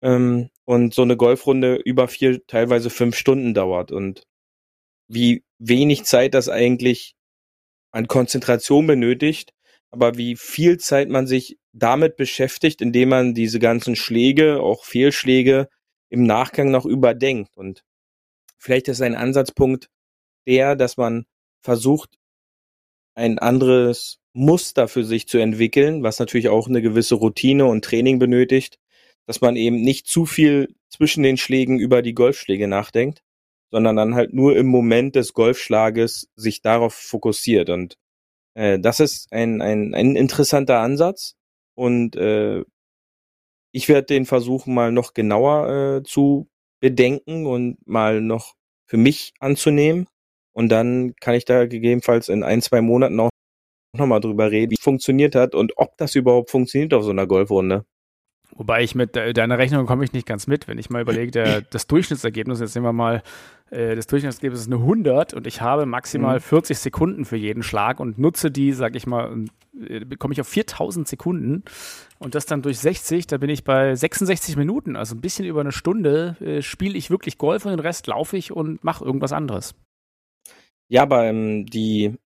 [0.02, 3.90] Ähm, und so eine Golfrunde über vier, teilweise fünf Stunden dauert.
[3.90, 4.24] Und
[5.10, 7.14] wie wenig Zeit das eigentlich
[7.90, 9.52] an Konzentration benötigt,
[9.90, 15.68] aber wie viel Zeit man sich damit beschäftigt, indem man diese ganzen Schläge, auch Fehlschläge
[16.10, 17.56] im Nachgang noch überdenkt.
[17.56, 17.82] Und
[18.56, 19.88] vielleicht ist ein Ansatzpunkt
[20.46, 21.26] der, dass man
[21.62, 22.16] versucht,
[23.14, 28.20] ein anderes Muster für sich zu entwickeln, was natürlich auch eine gewisse Routine und Training
[28.20, 28.78] benötigt,
[29.26, 33.22] dass man eben nicht zu viel zwischen den Schlägen über die Golfschläge nachdenkt,
[33.70, 37.70] sondern dann halt nur im Moment des Golfschlages sich darauf fokussiert.
[37.70, 37.96] Und
[38.54, 41.36] äh, das ist ein, ein, ein interessanter Ansatz
[41.74, 42.64] und äh,
[43.72, 46.48] ich werde den versuchen mal noch genauer äh, zu
[46.80, 48.54] bedenken und mal noch
[48.86, 50.06] für mich anzunehmen.
[50.52, 53.30] Und dann kann ich da gegebenenfalls in ein, zwei Monaten auch
[53.96, 57.26] nochmal drüber reden, wie es funktioniert hat und ob das überhaupt funktioniert auf so einer
[57.26, 57.84] Golfrunde.
[58.52, 60.66] Wobei ich mit deiner Rechnung komme ich nicht ganz mit.
[60.66, 63.22] Wenn ich mal überlege, der, das Durchschnittsergebnis, jetzt nehmen wir mal,
[63.70, 66.42] äh, das Durchschnittsergebnis ist eine 100 und ich habe maximal mhm.
[66.42, 69.44] 40 Sekunden für jeden Schlag und nutze die, sag ich mal,
[69.80, 71.64] äh, komme ich auf 4000 Sekunden
[72.18, 75.60] und das dann durch 60, da bin ich bei 66 Minuten, also ein bisschen über
[75.60, 79.32] eine Stunde, äh, spiele ich wirklich Golf und den Rest laufe ich und mache irgendwas
[79.32, 79.74] anderes.
[80.88, 82.16] Ja, aber ähm, die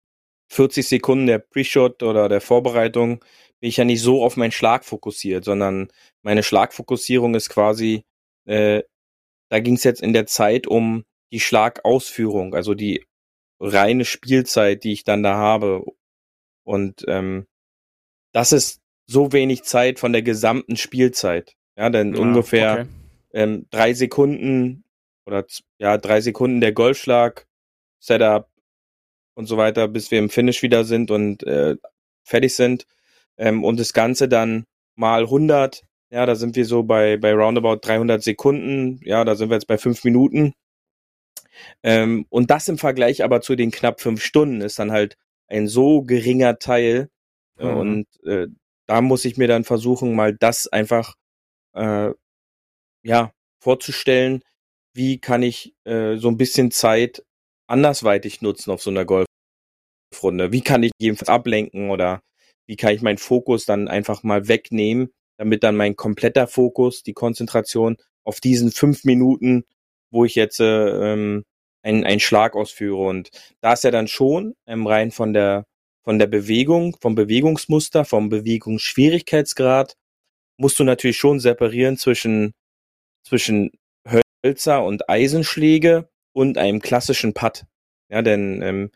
[0.48, 3.18] 40 Sekunden der Pre-Shot oder der Vorbereitung
[3.60, 5.88] bin ich ja nicht so auf meinen Schlag fokussiert, sondern
[6.22, 8.04] meine Schlagfokussierung ist quasi,
[8.46, 8.82] äh,
[9.50, 13.04] da ging es jetzt in der Zeit um die Schlagausführung, also die
[13.60, 15.84] reine Spielzeit, die ich dann da habe.
[16.64, 17.46] Und ähm,
[18.32, 21.56] das ist so wenig Zeit von der gesamten Spielzeit.
[21.76, 22.88] Ja, denn ja, ungefähr okay.
[23.32, 24.84] ähm, drei Sekunden
[25.26, 25.44] oder
[25.78, 27.46] ja, drei Sekunden der Golfschlag,
[28.00, 28.48] Setup
[29.34, 31.76] und so weiter, bis wir im Finish wieder sind und äh,
[32.24, 32.86] fertig sind.
[33.36, 35.82] Ähm, und das Ganze dann mal 100
[36.14, 39.00] ja, da sind wir so bei, bei roundabout 300 Sekunden.
[39.02, 40.54] Ja, da sind wir jetzt bei fünf Minuten.
[41.82, 45.16] Ähm, und das im Vergleich aber zu den knapp fünf Stunden ist dann halt
[45.48, 47.10] ein so geringer Teil.
[47.58, 47.76] Mhm.
[47.76, 48.48] Und äh,
[48.86, 51.14] da muss ich mir dann versuchen, mal das einfach
[51.74, 52.10] äh,
[53.02, 54.42] ja vorzustellen,
[54.94, 57.24] wie kann ich äh, so ein bisschen Zeit
[57.66, 60.52] andersweitig nutzen auf so einer Golfrunde?
[60.52, 62.22] Wie kann ich jedenfalls ablenken oder
[62.66, 67.12] wie kann ich meinen Fokus dann einfach mal wegnehmen damit dann mein kompletter Fokus, die
[67.12, 69.64] Konzentration auf diesen fünf Minuten,
[70.14, 71.44] wo ich jetzt äh, ähm,
[71.82, 73.02] einen, einen Schlag ausführe.
[73.02, 75.64] Und da ist ja dann schon ähm, rein von der
[76.04, 79.96] von der Bewegung, vom Bewegungsmuster, vom Bewegungsschwierigkeitsgrad,
[80.58, 82.52] musst du natürlich schon separieren zwischen,
[83.26, 83.70] zwischen
[84.44, 87.64] Hölzer und Eisenschläge und einem klassischen Putt.
[88.10, 88.90] Ja, denn ähm,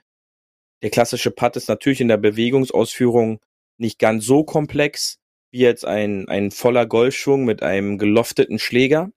[0.83, 3.41] der klassische Putt ist natürlich in der Bewegungsausführung
[3.79, 5.19] nicht ganz so komplex,
[5.51, 9.11] wie jetzt ein, ein voller Golfschwung mit einem gelofteten Schläger.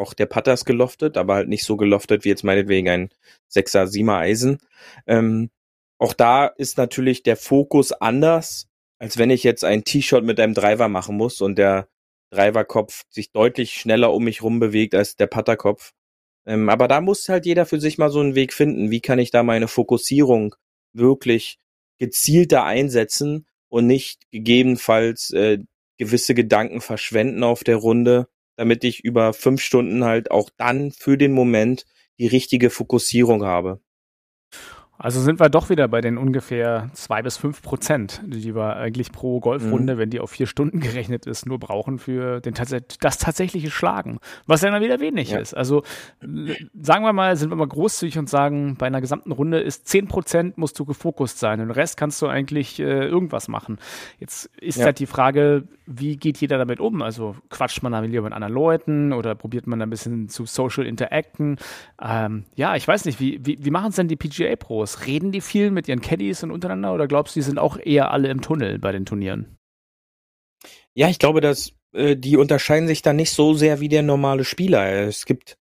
[0.00, 3.10] Auch der Putter ist geloftet, aber halt nicht so geloftet wie jetzt meinetwegen ein
[3.52, 4.58] 6er, 7er Eisen.
[5.06, 5.50] Ähm,
[5.98, 10.54] auch da ist natürlich der Fokus anders, als wenn ich jetzt ein T-Shot mit einem
[10.54, 11.88] Driver machen muss und der
[12.30, 15.92] Driverkopf sich deutlich schneller um mich rum bewegt als der Putterkopf.
[16.46, 18.90] Ähm, aber da muss halt jeder für sich mal so einen Weg finden.
[18.90, 20.54] Wie kann ich da meine Fokussierung
[20.92, 21.58] wirklich
[21.98, 25.58] gezielter einsetzen, und nicht gegebenenfalls äh,
[25.96, 28.28] gewisse Gedanken verschwenden auf der Runde,
[28.60, 31.86] damit ich über fünf Stunden halt auch dann für den Moment
[32.18, 33.80] die richtige Fokussierung habe.
[35.02, 39.12] Also sind wir doch wieder bei den ungefähr zwei bis fünf Prozent, die wir eigentlich
[39.12, 39.98] pro Golfrunde, mhm.
[39.98, 44.18] wenn die auf vier Stunden gerechnet ist, nur brauchen für den, das tatsächliche Schlagen.
[44.46, 45.38] Was dann wieder wenig ja.
[45.38, 45.54] ist.
[45.54, 45.84] Also
[46.82, 50.06] sagen wir mal, sind wir mal großzügig und sagen, bei einer gesamten Runde ist zehn
[50.06, 51.60] Prozent musst du gefokust sein.
[51.60, 53.78] Den Rest kannst du eigentlich äh, irgendwas machen.
[54.18, 54.84] Jetzt ist ja.
[54.84, 57.00] halt die Frage, wie geht jeder damit um?
[57.00, 60.44] Also quatscht man da lieber mit anderen Leuten oder probiert man da ein bisschen zu
[60.44, 61.56] social interacten?
[62.02, 64.89] Ähm, ja, ich weiß nicht, wie, wie, wie machen es denn die PGA-Pros?
[65.06, 68.10] Reden die viel mit ihren Caddies und untereinander oder glaubst du, die sind auch eher
[68.10, 69.56] alle im Tunnel bei den Turnieren?
[70.94, 74.44] Ja, ich glaube, dass äh, die unterscheiden sich da nicht so sehr wie der normale
[74.44, 75.06] Spieler.
[75.06, 75.56] Es gibt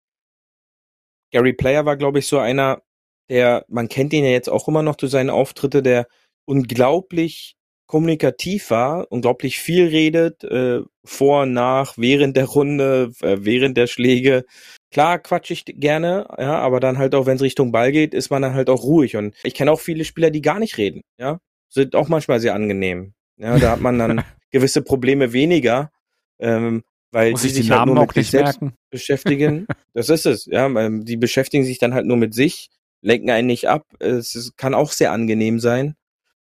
[1.31, 2.81] Gary Player war, glaube ich, so einer,
[3.29, 6.07] der, man kennt ihn ja jetzt auch immer noch durch seine Auftritte, der
[6.45, 13.87] unglaublich kommunikativ war, unglaublich viel redet, äh, vor, nach, während der Runde, äh, während der
[13.87, 14.45] Schläge.
[14.91, 18.31] Klar quatsch ich gerne, ja, aber dann halt auch, wenn es Richtung Ball geht, ist
[18.31, 19.15] man dann halt auch ruhig.
[19.15, 21.39] Und ich kenne auch viele Spieler, die gar nicht reden, ja.
[21.67, 23.13] Sind auch manchmal sehr angenehm.
[23.37, 25.91] Ja, da hat man dann gewisse Probleme weniger,
[26.39, 28.77] ähm, weil Muss die sich halt nur mit sich selbst merken?
[28.89, 29.67] beschäftigen.
[29.93, 30.67] das ist es, ja.
[30.89, 32.69] Die beschäftigen sich dann halt nur mit sich,
[33.01, 33.83] lenken einen nicht ab.
[33.99, 35.95] Es, es kann auch sehr angenehm sein.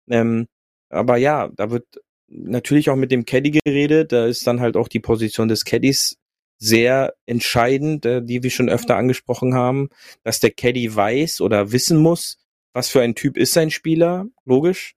[0.08, 0.46] Ähm,
[0.88, 1.84] aber ja, da wird
[2.28, 4.12] natürlich auch mit dem Caddy geredet.
[4.12, 6.16] Da ist dann halt auch die Position des Caddies
[6.58, 9.88] sehr entscheidend, äh, die wir schon öfter angesprochen haben,
[10.24, 12.38] dass der Caddy weiß oder wissen muss,
[12.72, 14.94] was für ein Typ ist sein Spieler, logisch.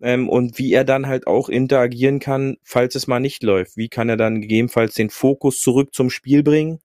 [0.00, 3.76] Ähm, und wie er dann halt auch interagieren kann, falls es mal nicht läuft.
[3.76, 6.78] Wie kann er dann gegebenenfalls den Fokus zurück zum Spiel bringen,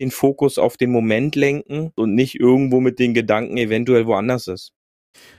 [0.00, 4.72] den Fokus auf den Moment lenken und nicht irgendwo mit den Gedanken eventuell woanders ist.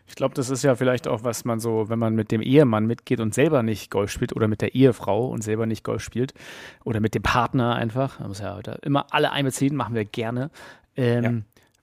[0.07, 2.85] Ich glaube, das ist ja vielleicht auch, was man so, wenn man mit dem Ehemann
[2.85, 6.33] mitgeht und selber nicht Golf spielt oder mit der Ehefrau und selber nicht Golf spielt
[6.83, 10.51] oder mit dem Partner einfach, man muss ja heute immer alle einbeziehen, machen wir gerne.
[10.95, 11.31] Ähm, ja.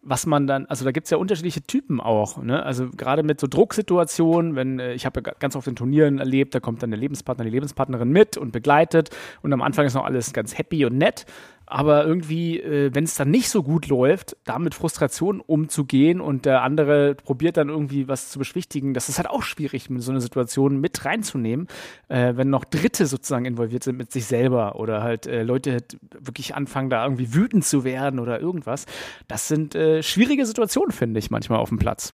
[0.02, 2.62] Was man dann, also da gibt es ja unterschiedliche Typen auch, ne?
[2.62, 6.54] Also gerade mit so Drucksituationen, wenn, äh, ich habe ja ganz oft in Turnieren erlebt,
[6.54, 9.10] da kommt dann der Lebenspartner, die Lebenspartnerin mit und begleitet
[9.42, 11.26] und am Anfang ist noch alles ganz happy und nett
[11.70, 16.44] aber irgendwie, äh, wenn es dann nicht so gut läuft, da mit Frustration umzugehen und
[16.44, 20.10] der andere probiert dann irgendwie was zu beschwichtigen, das ist halt auch schwierig, mit so
[20.10, 21.68] einer Situation mit reinzunehmen,
[22.08, 25.78] äh, wenn noch Dritte sozusagen involviert sind mit sich selber oder halt äh, Leute
[26.18, 28.86] wirklich anfangen, da irgendwie wütend zu werden oder irgendwas.
[29.28, 32.12] Das sind äh, schwierige Situationen, finde ich, manchmal auf dem Platz.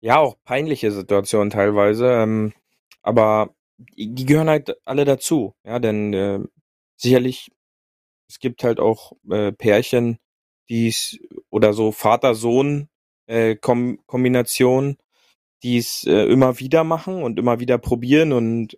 [0.00, 2.52] Ja, auch peinliche Situationen teilweise, ähm,
[3.02, 3.50] aber
[3.96, 6.40] die gehören halt alle dazu, ja, denn äh,
[6.96, 7.50] sicherlich
[8.28, 10.18] es gibt halt auch äh, Pärchen,
[10.68, 11.18] die es
[11.50, 12.88] oder so Vater-Sohn
[13.26, 13.56] äh,
[15.62, 18.76] die es äh, immer wieder machen und immer wieder probieren und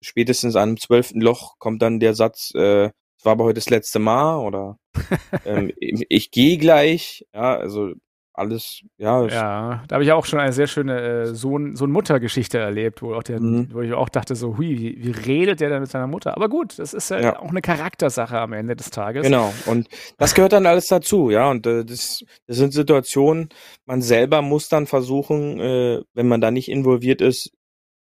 [0.00, 3.70] spätestens an dem zwölften Loch kommt dann der Satz, äh, es war aber heute das
[3.70, 4.78] letzte Mal oder
[5.44, 7.26] ähm, ich, ich gehe gleich.
[7.34, 7.92] Ja, also
[8.38, 9.26] alles, ja.
[9.26, 13.22] Ja, da habe ich auch schon eine sehr schöne äh, Sohn, Sohn-Mutter-Geschichte erlebt, wo, auch
[13.22, 13.68] der, mhm.
[13.72, 16.36] wo ich auch dachte, so, hui, wie, wie redet der denn mit seiner Mutter?
[16.36, 19.24] Aber gut, das ist ja, ja, auch eine Charaktersache am Ende des Tages.
[19.24, 21.50] Genau, und das gehört dann alles dazu, ja.
[21.50, 23.48] Und äh, das, das sind Situationen,
[23.84, 27.52] man selber muss dann versuchen, äh, wenn man da nicht involviert ist,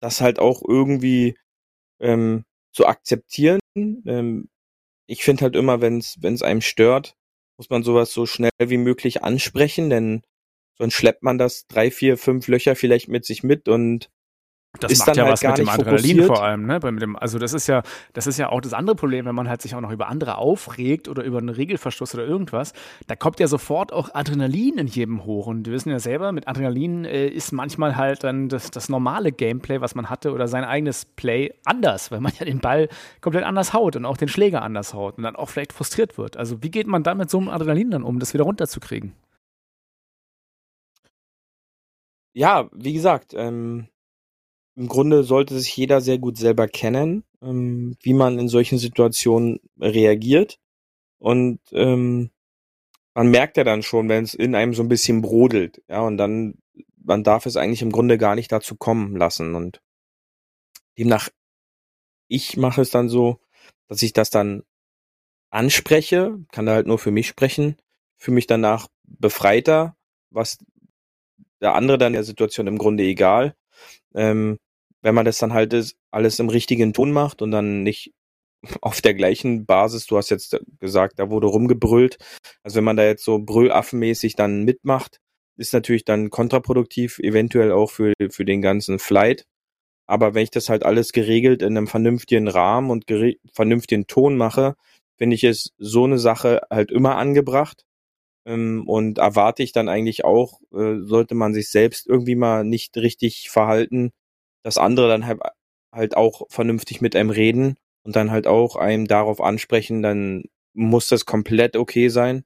[0.00, 1.36] das halt auch irgendwie
[2.00, 3.60] ähm, zu akzeptieren.
[3.76, 4.48] Ähm,
[5.06, 7.16] ich finde halt immer, wenn es einem stört,
[7.56, 10.22] muss man sowas so schnell wie möglich ansprechen, denn
[10.78, 14.10] sonst schleppt man das drei, vier, fünf Löcher vielleicht mit sich mit und
[14.80, 16.26] das ist macht ja halt was mit dem Adrenalin fokussiert.
[16.26, 16.80] vor allem, ne?
[16.82, 17.82] Mit dem, also das ist ja,
[18.14, 20.38] das ist ja auch das andere Problem, wenn man halt sich auch noch über andere
[20.38, 22.72] aufregt oder über einen Regelverstoß oder irgendwas,
[23.06, 25.46] da kommt ja sofort auch Adrenalin in jedem hoch.
[25.46, 29.30] Und wir wissen ja selber, mit Adrenalin äh, ist manchmal halt dann das, das normale
[29.30, 32.88] Gameplay, was man hatte, oder sein eigenes Play anders, weil man ja den Ball
[33.20, 36.38] komplett anders haut und auch den Schläger anders haut und dann auch vielleicht frustriert wird.
[36.38, 39.12] Also wie geht man da mit so einem Adrenalin dann um, das wieder runterzukriegen?
[42.34, 43.88] Ja, wie gesagt, ähm,
[44.74, 49.60] im Grunde sollte sich jeder sehr gut selber kennen, ähm, wie man in solchen Situationen
[49.78, 50.58] reagiert.
[51.18, 52.30] Und ähm,
[53.14, 56.16] man merkt ja dann schon, wenn es in einem so ein bisschen brodelt, ja, und
[56.16, 56.54] dann,
[56.96, 59.54] man darf es eigentlich im Grunde gar nicht dazu kommen lassen.
[59.54, 59.82] Und
[60.98, 61.28] demnach,
[62.28, 63.40] ich mache es dann so,
[63.88, 64.62] dass ich das dann
[65.50, 67.76] anspreche, kann da halt nur für mich sprechen,
[68.16, 69.96] fühle mich danach befreiter,
[70.30, 70.58] was
[71.60, 73.54] der andere dann der Situation im Grunde egal.
[74.14, 74.58] Ähm,
[75.02, 78.12] wenn man das dann halt ist, alles im richtigen Ton macht und dann nicht
[78.80, 82.16] auf der gleichen Basis, du hast jetzt gesagt, da wurde rumgebrüllt.
[82.62, 85.18] Also wenn man da jetzt so brüllaffenmäßig dann mitmacht,
[85.56, 89.44] ist natürlich dann kontraproduktiv, eventuell auch für, für den ganzen Flight.
[90.06, 93.04] Aber wenn ich das halt alles geregelt in einem vernünftigen Rahmen und
[93.52, 94.74] vernünftigen Ton mache,
[95.18, 97.84] finde ich es so eine Sache halt immer angebracht.
[98.46, 102.96] Ähm, und erwarte ich dann eigentlich auch, äh, sollte man sich selbst irgendwie mal nicht
[102.96, 104.10] richtig verhalten,
[104.62, 105.40] dass andere dann halt,
[105.92, 110.44] halt auch vernünftig mit einem reden und dann halt auch einem darauf ansprechen, dann
[110.74, 112.44] muss das komplett okay sein.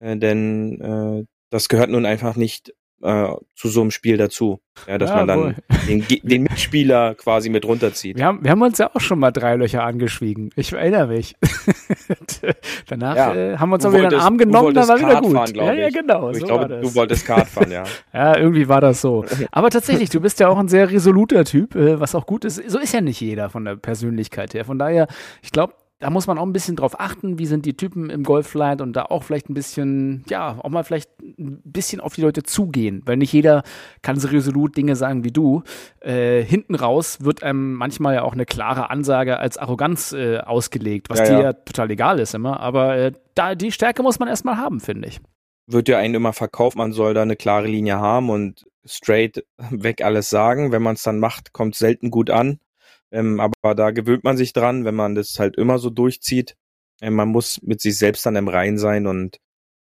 [0.00, 4.60] Äh, denn äh, das gehört nun einfach nicht äh, zu so einem Spiel dazu.
[4.86, 5.54] Ja, dass ja, man dann
[5.86, 8.16] den, den, Mitspieler quasi mit runterzieht.
[8.16, 10.50] Wir haben, wir haben uns ja auch schon mal drei Löcher angeschwiegen.
[10.56, 11.36] Ich erinnere mich.
[12.86, 15.32] Danach ja, äh, haben wir uns auch wieder den Arm genommen, dann war wieder gut.
[15.32, 16.30] Fahren, ja, ja, genau.
[16.30, 17.84] Ich so glaube, du wolltest Kart fahren, ja.
[18.14, 19.24] ja, irgendwie war das so.
[19.50, 22.56] Aber tatsächlich, du bist ja auch ein sehr resoluter Typ, äh, was auch gut ist.
[22.70, 24.64] So ist ja nicht jeder von der Persönlichkeit her.
[24.64, 25.08] Von daher,
[25.42, 28.24] ich glaube, da muss man auch ein bisschen drauf achten, wie sind die Typen im
[28.24, 32.22] Golflight und da auch vielleicht ein bisschen, ja, auch mal vielleicht ein bisschen auf die
[32.22, 33.62] Leute zugehen, weil nicht jeder
[34.00, 35.62] kann so resolut Dinge sagen wie du.
[36.00, 41.10] Äh, hinten raus wird einem manchmal ja auch eine klare Ansage als Arroganz äh, ausgelegt,
[41.10, 41.40] was ja, dir ja.
[41.42, 45.08] ja total egal ist immer, aber äh, da die Stärke muss man erstmal haben, finde
[45.08, 45.20] ich.
[45.66, 50.02] Wird ja einen immer verkauft, man soll da eine klare Linie haben und straight weg
[50.02, 50.72] alles sagen.
[50.72, 52.58] Wenn man es dann macht, kommt selten gut an.
[53.12, 56.56] Ähm, aber da gewöhnt man sich dran, wenn man das halt immer so durchzieht.
[57.00, 59.38] Ähm, man muss mit sich selbst dann im Rein sein und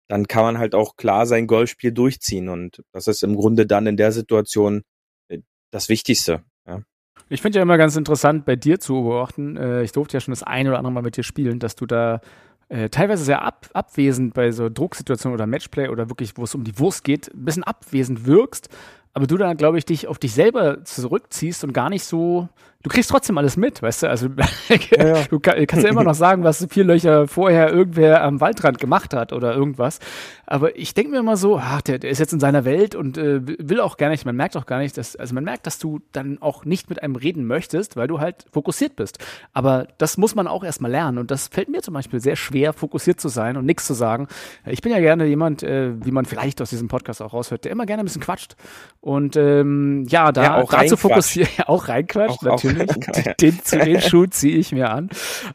[0.08, 2.48] dann kann man halt auch klar sein Golfspiel durchziehen.
[2.48, 4.82] Und das ist im Grunde dann in der Situation
[5.28, 5.38] äh,
[5.70, 6.42] das Wichtigste.
[6.66, 6.82] Ja.
[7.28, 9.56] Ich finde ja immer ganz interessant, bei dir zu beobachten.
[9.56, 11.86] Äh, ich durfte ja schon das eine oder andere Mal mit dir spielen, dass du
[11.86, 12.20] da
[12.68, 16.64] äh, teilweise sehr ab, abwesend bei so Drucksituationen oder Matchplay oder wirklich, wo es um
[16.64, 18.68] die Wurst geht, ein bisschen abwesend wirkst,
[19.14, 22.48] aber du dann, glaube ich, dich auf dich selber zurückziehst und gar nicht so
[22.82, 24.10] du kriegst trotzdem alles mit, weißt du?
[24.10, 24.28] Also
[24.68, 25.24] ja, ja.
[25.24, 29.32] du kannst ja immer noch sagen, was vier Löcher vorher irgendwer am Waldrand gemacht hat
[29.32, 29.98] oder irgendwas.
[30.46, 33.18] Aber ich denke mir immer so, ach, der, der ist jetzt in seiner Welt und
[33.18, 35.78] äh, will auch gar nicht, man merkt auch gar nicht, dass, also man merkt, dass
[35.78, 39.18] du dann auch nicht mit einem reden möchtest, weil du halt fokussiert bist.
[39.52, 42.72] Aber das muss man auch erstmal lernen und das fällt mir zum Beispiel sehr schwer,
[42.72, 44.28] fokussiert zu sein und nichts zu sagen.
[44.64, 47.72] Ich bin ja gerne jemand, äh, wie man vielleicht aus diesem Podcast auch raushört, der
[47.72, 48.56] immer gerne ein bisschen quatscht.
[49.00, 53.36] Und ähm, ja, da, ja, auch zu fokussieren, auch reinquatscht, auch, natürlich natürlich.
[53.40, 55.10] den, zu den Schuh ziehe ich mir an.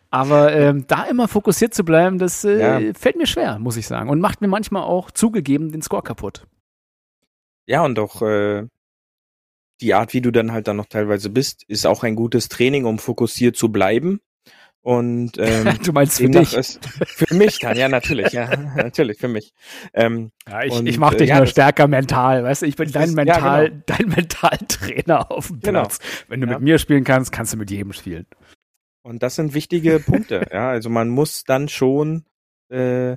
[0.09, 2.93] Aber ähm, da immer fokussiert zu bleiben, das äh, ja.
[2.93, 4.09] fällt mir schwer, muss ich sagen.
[4.09, 6.45] Und macht mir manchmal auch zugegeben den Score kaputt.
[7.65, 8.67] Ja, und auch äh,
[9.81, 12.85] die Art, wie du dann halt dann noch teilweise bist, ist auch ein gutes Training,
[12.85, 14.19] um fokussiert zu bleiben.
[14.83, 16.53] Und ähm, du meinst für dich?
[16.53, 19.53] Ist, für mich dann, ja, natürlich, ja, natürlich, für mich.
[19.93, 22.91] Ähm, ja, ich, und, ich mache dich äh, nur stärker mental, weißt du, ich bin
[22.91, 23.83] dein ist, Mental, ja, genau.
[23.85, 25.81] dein Mentaltrainer auf dem genau.
[25.81, 25.99] Platz.
[25.99, 26.11] Genau.
[26.27, 26.53] Wenn du ja.
[26.53, 28.27] mit mir spielen kannst, kannst du mit jedem spielen.
[29.03, 30.69] Und das sind wichtige Punkte, ja.
[30.69, 32.25] Also man muss dann schon
[32.69, 33.15] äh,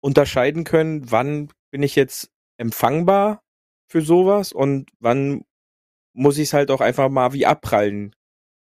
[0.00, 3.42] unterscheiden können, wann bin ich jetzt empfangbar
[3.88, 5.44] für sowas und wann
[6.14, 8.14] muss ich es halt auch einfach mal wie abprallen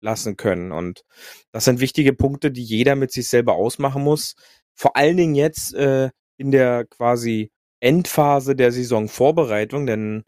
[0.02, 0.72] lassen können.
[0.72, 1.04] Und
[1.52, 4.34] das sind wichtige Punkte, die jeder mit sich selber ausmachen muss.
[4.74, 7.50] Vor allen Dingen jetzt äh, in der quasi
[7.80, 10.24] Endphase der Saisonvorbereitung, denn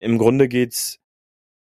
[0.00, 0.98] im Grunde geht's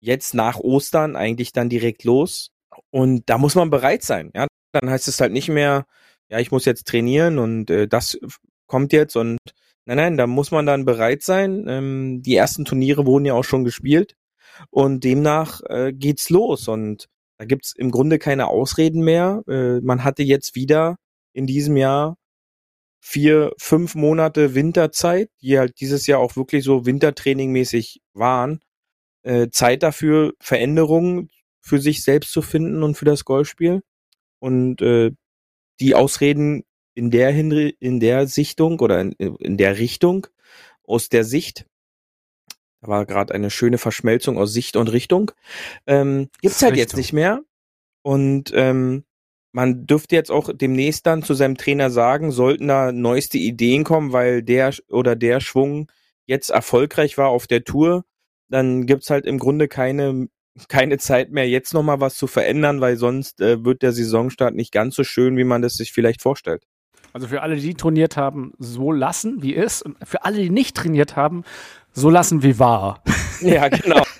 [0.00, 2.50] jetzt nach Ostern eigentlich dann direkt los.
[2.90, 4.30] Und da muss man bereit sein.
[4.34, 5.86] Ja, dann heißt es halt nicht mehr,
[6.28, 8.18] ja, ich muss jetzt trainieren und äh, das
[8.66, 9.38] kommt jetzt und
[9.84, 11.66] nein, nein, da muss man dann bereit sein.
[11.68, 14.16] Ähm, die ersten Turniere wurden ja auch schon gespielt
[14.70, 17.08] und demnach äh, geht's los und
[17.38, 19.42] da gibt's im Grunde keine Ausreden mehr.
[19.48, 20.96] Äh, man hatte jetzt wieder
[21.32, 22.16] in diesem Jahr
[23.00, 28.60] vier, fünf Monate Winterzeit, die halt dieses Jahr auch wirklich so Wintertrainingmäßig waren.
[29.22, 31.30] Äh, Zeit dafür, Veränderungen
[31.60, 33.82] für sich selbst zu finden und für das Golfspiel.
[34.38, 35.12] Und äh,
[35.80, 36.64] die Ausreden
[36.94, 40.26] in der Hinri in der Sichtung oder in, in der Richtung,
[40.82, 41.66] aus der Sicht
[42.80, 45.32] da war gerade eine schöne Verschmelzung aus Sicht und Richtung.
[45.86, 46.80] Ähm, gibt's halt Richtung.
[46.80, 47.42] jetzt nicht mehr.
[48.02, 49.04] Und ähm,
[49.52, 54.12] man dürfte jetzt auch demnächst dann zu seinem Trainer sagen, sollten da neueste Ideen kommen,
[54.12, 55.90] weil der oder der Schwung
[56.26, 58.04] jetzt erfolgreich war auf der Tour,
[58.48, 60.28] dann gibt's halt im Grunde keine
[60.68, 64.72] keine Zeit mehr, jetzt nochmal was zu verändern, weil sonst äh, wird der Saisonstart nicht
[64.72, 66.64] ganz so schön, wie man das sich vielleicht vorstellt.
[67.12, 69.82] Also für alle, die trainiert haben, so lassen, wie ist.
[69.82, 71.44] Und für alle, die nicht trainiert haben,
[71.96, 73.02] so lassen wie wahr.
[73.42, 74.02] Ja, genau.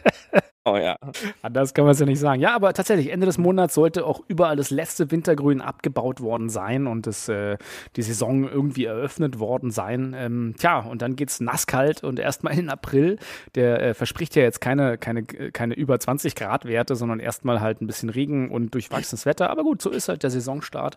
[0.69, 0.97] Oh ja.
[1.43, 2.43] Anders kann man es ja nicht sagen.
[2.43, 6.89] Ja, aber tatsächlich, Ende des Monats sollte auch überall das letzte Wintergrün abgebaut worden sein
[6.89, 7.57] und das, äh,
[7.95, 10.13] die Saison irgendwie eröffnet worden sein.
[10.19, 13.17] Ähm, tja, und dann geht's nasskalt und erstmal in den April.
[13.55, 17.81] Der äh, verspricht ja jetzt keine, keine, keine über 20 Grad Werte, sondern erstmal halt
[17.81, 19.51] ein bisschen Regen und durchwachsenes Wetter.
[19.51, 20.97] Aber gut, so ist halt der Saisonstart.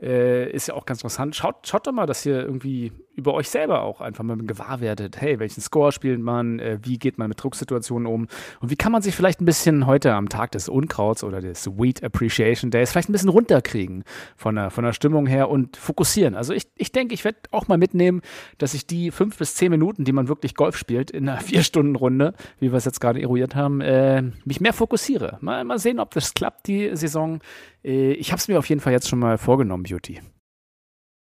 [0.00, 1.34] Äh, ist ja auch ganz interessant.
[1.34, 5.20] Schaut, schaut doch mal, dass ihr irgendwie über euch selber auch einfach mal gewahr werdet.
[5.20, 6.60] Hey, welchen Score spielt man?
[6.60, 8.28] Äh, wie geht man mit Drucksituationen um?
[8.60, 11.66] Und wie kann man sich vielleicht ein bisschen heute am Tag des Unkrauts oder des
[11.66, 14.04] Wheat Appreciation Days vielleicht ein bisschen runterkriegen
[14.36, 16.36] von der, von der Stimmung her und fokussieren?
[16.36, 18.22] Also ich, ich denke, ich werde auch mal mitnehmen,
[18.58, 22.34] dass ich die fünf bis zehn Minuten, die man wirklich Golf spielt, in einer Vier-Stunden-Runde,
[22.60, 25.38] wie wir es jetzt gerade eruiert haben, äh, mich mehr fokussiere.
[25.40, 27.40] Mal, mal sehen, ob das klappt, die Saison.
[27.82, 30.20] Äh, ich habe es mir auf jeden Fall jetzt schon mal vorgenommen, Beauty.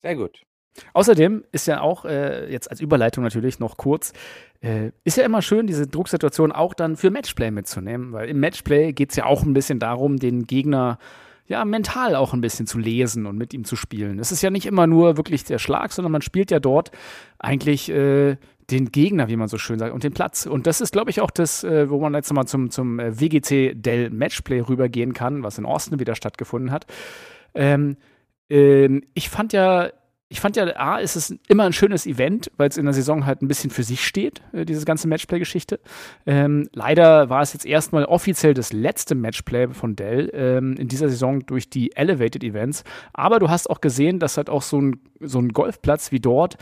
[0.04, 0.44] Sehr gut.
[0.94, 4.14] Außerdem ist ja auch, äh, jetzt als Überleitung natürlich noch kurz,
[4.62, 8.94] äh, ist ja immer schön, diese Drucksituation auch dann für Matchplay mitzunehmen, weil im Matchplay
[8.94, 10.98] geht es ja auch ein bisschen darum, den Gegner
[11.48, 14.20] ja mental auch ein bisschen zu lesen und mit ihm zu spielen.
[14.20, 16.92] Es ist ja nicht immer nur wirklich der Schlag, sondern man spielt ja dort
[17.40, 18.36] eigentlich äh,
[18.70, 20.46] den Gegner, wie man so schön sagt, und den Platz.
[20.46, 23.20] Und das ist, glaube ich, auch das, äh, wo man jetzt mal zum, zum äh,
[23.20, 26.86] WGC Dell Matchplay rübergehen kann, was in Austin wieder stattgefunden hat.
[27.54, 27.96] Ähm,
[28.50, 29.90] ähm, ich fand ja
[30.30, 33.26] ich fand ja, A, ist es immer ein schönes Event, weil es in der Saison
[33.26, 35.80] halt ein bisschen für sich steht, äh, diese ganze Matchplay-Geschichte.
[36.26, 41.08] Ähm, leider war es jetzt erstmal offiziell das letzte Matchplay von Dell ähm, in dieser
[41.08, 42.84] Saison durch die Elevated Events.
[43.14, 46.58] Aber du hast auch gesehen, dass halt auch so ein, so ein Golfplatz wie dort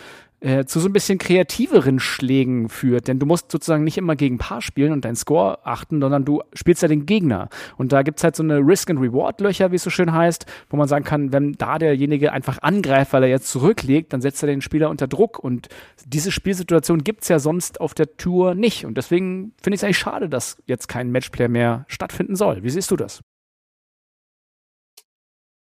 [0.45, 3.07] äh, zu so ein bisschen kreativeren Schlägen führt.
[3.07, 6.43] Denn du musst sozusagen nicht immer gegen Paar spielen und deinen Score achten, sondern du
[6.53, 7.49] spielst ja den Gegner.
[7.77, 10.87] Und da gibt es halt so eine Risk-and-Reward-Löcher, wie es so schön heißt, wo man
[10.87, 14.61] sagen kann, wenn da derjenige einfach angreift, weil er jetzt zurücklegt, dann setzt er den
[14.61, 15.39] Spieler unter Druck.
[15.39, 15.67] Und
[16.05, 18.85] diese Spielsituation gibt es ja sonst auf der Tour nicht.
[18.85, 22.61] Und deswegen finde ich es eigentlich schade, dass jetzt kein Matchplayer mehr stattfinden soll.
[22.61, 23.21] Wie siehst du das?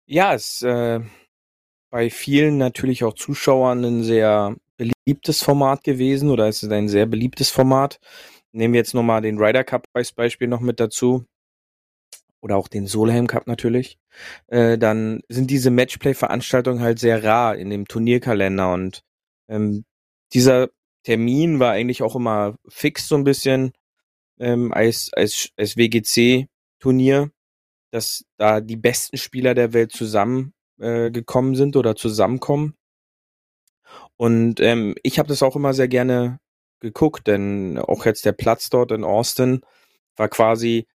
[0.06, 1.00] Ja, es äh,
[1.90, 7.06] bei vielen natürlich auch Zuschauern ein sehr beliebtes Format gewesen oder ist es ein sehr
[7.06, 8.00] beliebtes Format.
[8.52, 11.26] Nehmen wir jetzt nochmal den Ryder Cup als Beispiel noch mit dazu
[12.46, 13.98] oder auch den Solheim Cup natürlich,
[14.48, 19.02] äh, dann sind diese Matchplay-Veranstaltungen halt sehr rar in dem Turnierkalender und
[19.50, 19.84] ähm,
[20.32, 20.70] dieser
[21.04, 23.74] Termin war eigentlich auch immer fix so ein bisschen
[24.40, 27.32] ähm, als, als, als WGC-Turnier,
[27.90, 31.10] dass da die besten Spieler der Welt zusammen äh,
[31.54, 32.76] sind oder zusammenkommen.
[34.18, 36.40] Und ähm, ich habe das auch immer sehr gerne
[36.80, 39.62] geguckt, denn auch jetzt der Platz dort in Austin
[40.16, 40.88] war quasi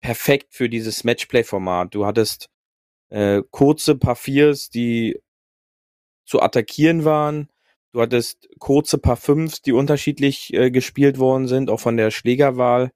[0.00, 1.94] perfekt für dieses Matchplay-Format.
[1.94, 2.48] Du hattest
[3.10, 5.20] äh, kurze Paar Viers, die
[6.26, 7.48] zu attackieren waren.
[7.92, 12.90] Du hattest kurze Paar Fünfs, die unterschiedlich äh, gespielt worden sind, auch von der Schlägerwahl.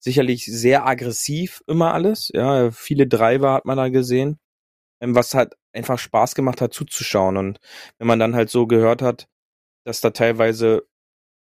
[0.00, 2.30] Sicherlich sehr aggressiv immer alles.
[2.34, 4.38] Ja, viele Driver hat man da gesehen.
[5.00, 7.36] Ähm, was halt einfach Spaß gemacht hat zuzuschauen.
[7.36, 7.60] Und
[7.98, 9.28] wenn man dann halt so gehört hat,
[9.84, 10.86] dass da teilweise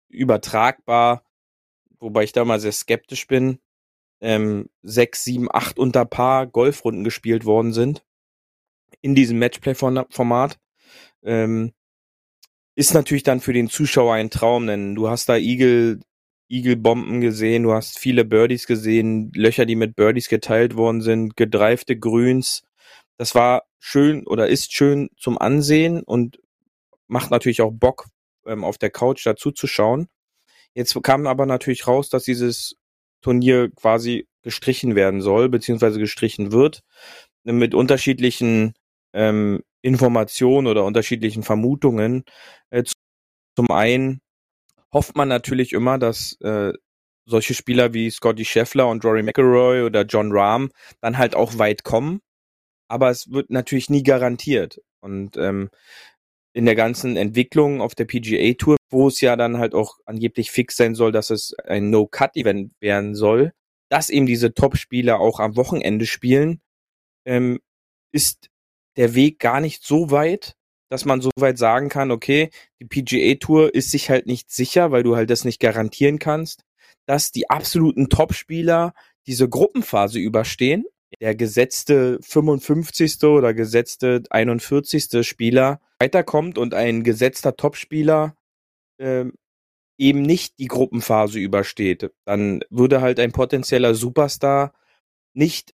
[0.10, 1.24] übertragbar,
[2.00, 3.60] wobei ich da mal sehr skeptisch bin,
[4.22, 8.06] ähm, sechs, sieben, acht unter Paar Golfrunden gespielt worden sind
[9.02, 10.60] in diesem Matchplay-Format,
[11.24, 11.74] ähm,
[12.76, 16.00] ist natürlich dann für den Zuschauer ein Traum, denn du hast da Eagle,
[16.50, 21.98] Eagle-Bomben gesehen, du hast viele Birdies gesehen, Löcher, die mit Birdies geteilt worden sind, gedreifte
[21.98, 22.64] Grüns,
[23.18, 26.40] das war schön oder ist schön zum Ansehen und
[27.08, 28.08] macht natürlich auch Bock,
[28.48, 30.08] ähm, auf der Couch dazu zu schauen.
[30.74, 32.78] Jetzt kam aber natürlich raus, dass dieses
[33.22, 36.82] Turnier quasi gestrichen werden soll, beziehungsweise gestrichen wird,
[37.44, 38.74] mit unterschiedlichen
[39.14, 42.24] ähm, Informationen oder unterschiedlichen Vermutungen.
[42.72, 42.84] Äh,
[43.56, 44.20] zum einen
[44.92, 46.74] hofft man natürlich immer, dass äh,
[47.28, 50.72] solche Spieler wie Scotty Scheffler und Rory McIlroy oder John Rahm
[51.02, 52.22] dann halt auch weit kommen
[52.88, 54.82] aber es wird natürlich nie garantiert.
[55.02, 55.70] Und ähm,
[56.54, 60.52] in der ganzen Entwicklung auf der PGA Tour, wo es ja dann halt auch angeblich
[60.52, 63.52] fix sein soll, dass es ein No-Cut-Event werden soll,
[63.90, 66.62] dass eben diese Top-Spieler auch am Wochenende spielen,
[67.26, 67.60] ähm,
[68.14, 68.50] ist
[68.96, 70.56] der Weg gar nicht so weit,
[70.90, 74.92] dass man so weit sagen kann, okay, die PGA Tour ist sich halt nicht sicher,
[74.92, 76.64] weil du halt das nicht garantieren kannst,
[77.06, 78.94] dass die absoluten Top-Spieler
[79.28, 80.86] diese Gruppenphase überstehen
[81.22, 83.24] der gesetzte 55.
[83.24, 85.26] oder gesetzte 41.
[85.26, 88.36] Spieler weiterkommt und ein gesetzter Topspieler
[88.98, 89.26] äh,
[89.98, 94.74] eben nicht die Gruppenphase übersteht, dann würde halt ein potenzieller Superstar
[95.34, 95.74] nicht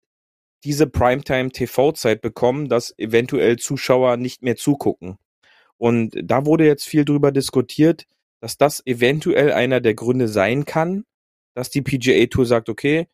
[0.64, 5.18] diese Primetime-TV-Zeit bekommen, dass eventuell Zuschauer nicht mehr zugucken.
[5.78, 8.06] Und da wurde jetzt viel drüber diskutiert,
[8.42, 11.06] dass das eventuell einer der Gründe sein kann,
[11.56, 13.08] dass die PGA Tour sagt, okay,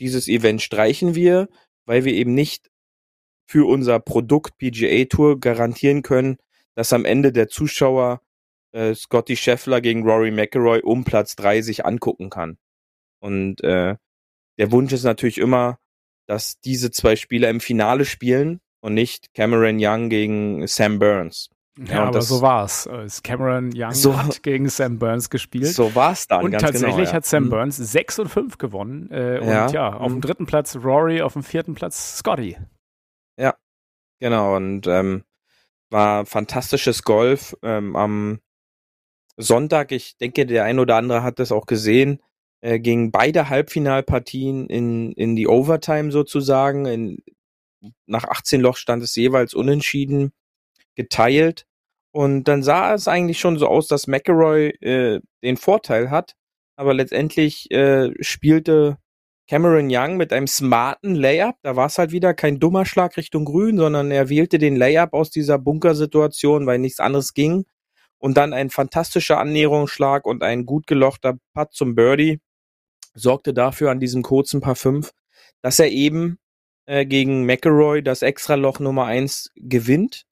[0.00, 1.48] dieses Event streichen wir,
[1.86, 2.70] weil wir eben nicht
[3.46, 6.38] für unser Produkt PGA Tour garantieren können,
[6.74, 8.22] dass am Ende der Zuschauer
[8.72, 12.58] äh, Scotty Scheffler gegen Rory McIlroy um Platz drei sich angucken kann.
[13.20, 13.96] Und äh,
[14.58, 15.78] der Wunsch ist natürlich immer,
[16.26, 21.50] dass diese zwei Spieler im Finale spielen und nicht Cameron Young gegen Sam Burns.
[21.86, 22.88] Ja, ja aber das, so war's.
[23.24, 25.68] Cameron Young so, hat gegen Sam Burns gespielt.
[25.68, 26.44] So war's dann.
[26.44, 27.12] Und ganz tatsächlich genau, ja.
[27.12, 27.50] hat Sam Mhm.
[27.50, 29.10] Burns 6 und 5 gewonnen.
[29.10, 29.70] Äh, und Ja.
[29.70, 30.20] ja, auf dem Mhm.
[30.20, 32.56] dritten Platz Rory, auf dem vierten Platz Scotty.
[34.22, 35.24] Genau, und ähm,
[35.88, 37.56] war fantastisches Golf.
[37.62, 38.40] Ähm, am
[39.38, 42.20] Sonntag, ich denke, der ein oder andere hat das auch gesehen,
[42.60, 46.84] äh, gingen beide Halbfinalpartien in, in die Overtime sozusagen.
[46.84, 47.22] In,
[48.04, 50.32] nach 18 Loch stand es jeweils unentschieden
[50.96, 51.66] geteilt.
[52.12, 56.34] Und dann sah es eigentlich schon so aus, dass McElroy äh, den Vorteil hat.
[56.76, 58.98] Aber letztendlich äh, spielte
[59.48, 61.56] Cameron Young mit einem smarten Layup.
[61.62, 65.12] Da war es halt wieder kein dummer Schlag Richtung Grün, sondern er wählte den Layup
[65.12, 67.64] aus dieser Bunkersituation, weil nichts anderes ging.
[68.18, 72.40] Und dann ein fantastischer Annäherungsschlag und ein gut gelochter Putt zum Birdie
[73.14, 75.10] sorgte dafür an diesem kurzen Paar 5,
[75.62, 76.38] dass er eben
[76.86, 80.26] äh, gegen McElroy das Extraloch Nummer 1 gewinnt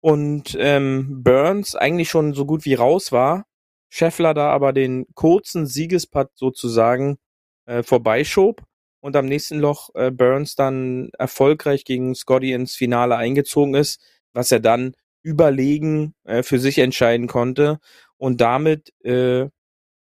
[0.00, 3.46] und ähm, Burns eigentlich schon so gut wie raus war.
[3.88, 7.18] Scheffler da aber den kurzen Siegesputt sozusagen
[7.66, 8.62] äh, vorbeischob
[9.00, 14.00] und am nächsten Loch äh, Burns dann erfolgreich gegen Scotty ins Finale eingezogen ist,
[14.32, 17.80] was er dann überlegen äh, für sich entscheiden konnte
[18.16, 19.48] und damit äh,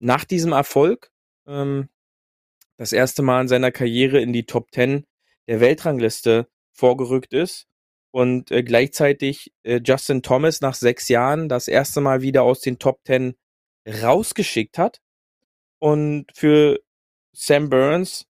[0.00, 1.10] nach diesem Erfolg
[1.46, 1.88] ähm,
[2.76, 5.06] das erste Mal in seiner Karriere in die Top 10
[5.48, 7.66] der Weltrangliste vorgerückt ist
[8.16, 12.78] und äh, gleichzeitig äh, Justin Thomas nach sechs Jahren das erste Mal wieder aus den
[12.78, 13.34] Top 10
[13.86, 15.02] rausgeschickt hat
[15.80, 16.80] und für
[17.34, 18.24] Sam Burns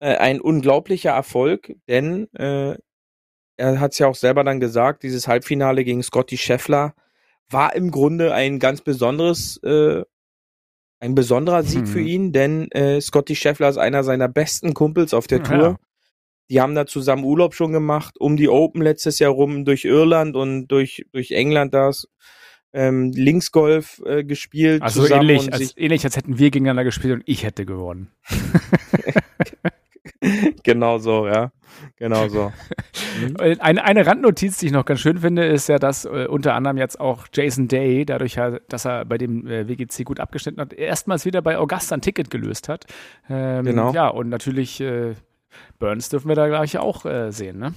[0.00, 2.76] äh, ein unglaublicher Erfolg, denn äh,
[3.56, 6.94] er hat es ja auch selber dann gesagt, dieses Halbfinale gegen Scotty Scheffler
[7.48, 10.02] war im Grunde ein ganz besonderes, äh,
[11.00, 11.86] ein besonderer Sieg Hm.
[11.86, 15.44] für ihn, denn äh, Scotty Scheffler ist einer seiner besten Kumpels auf der Ja.
[15.44, 15.80] Tour.
[16.50, 20.36] Die haben da zusammen Urlaub schon gemacht, um die Open letztes Jahr rum, durch Irland
[20.36, 22.08] und durch, durch England das
[22.72, 24.82] ähm, Linksgolf äh, gespielt.
[24.82, 28.10] Also zusammen ähnlich und als, ähnlich, als hätten wir gegeneinander gespielt und ich hätte gewonnen.
[30.62, 31.52] genau so, ja.
[31.96, 32.52] Genau so.
[33.20, 33.36] Mhm.
[33.38, 36.54] Äh, Eine, eine Randnotiz, die ich noch ganz schön finde, ist ja, dass äh, unter
[36.54, 38.38] anderem jetzt auch Jason Day, dadurch,
[38.68, 42.30] dass er bei dem äh, WGC gut abgeschnitten hat, erstmals wieder bei Augusta ein Ticket
[42.30, 42.86] gelöst hat.
[43.28, 43.92] Ähm, Genau.
[43.92, 45.14] Ja, und natürlich äh,
[45.78, 47.74] Burns dürfen wir da gleich auch äh, sehen, ne?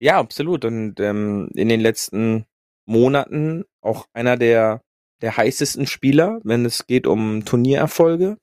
[0.00, 0.64] Ja, absolut.
[0.64, 2.46] Und ähm, in den letzten
[2.86, 4.82] Monaten auch einer der,
[5.22, 8.38] der heißesten Spieler, wenn es geht um Turniererfolge.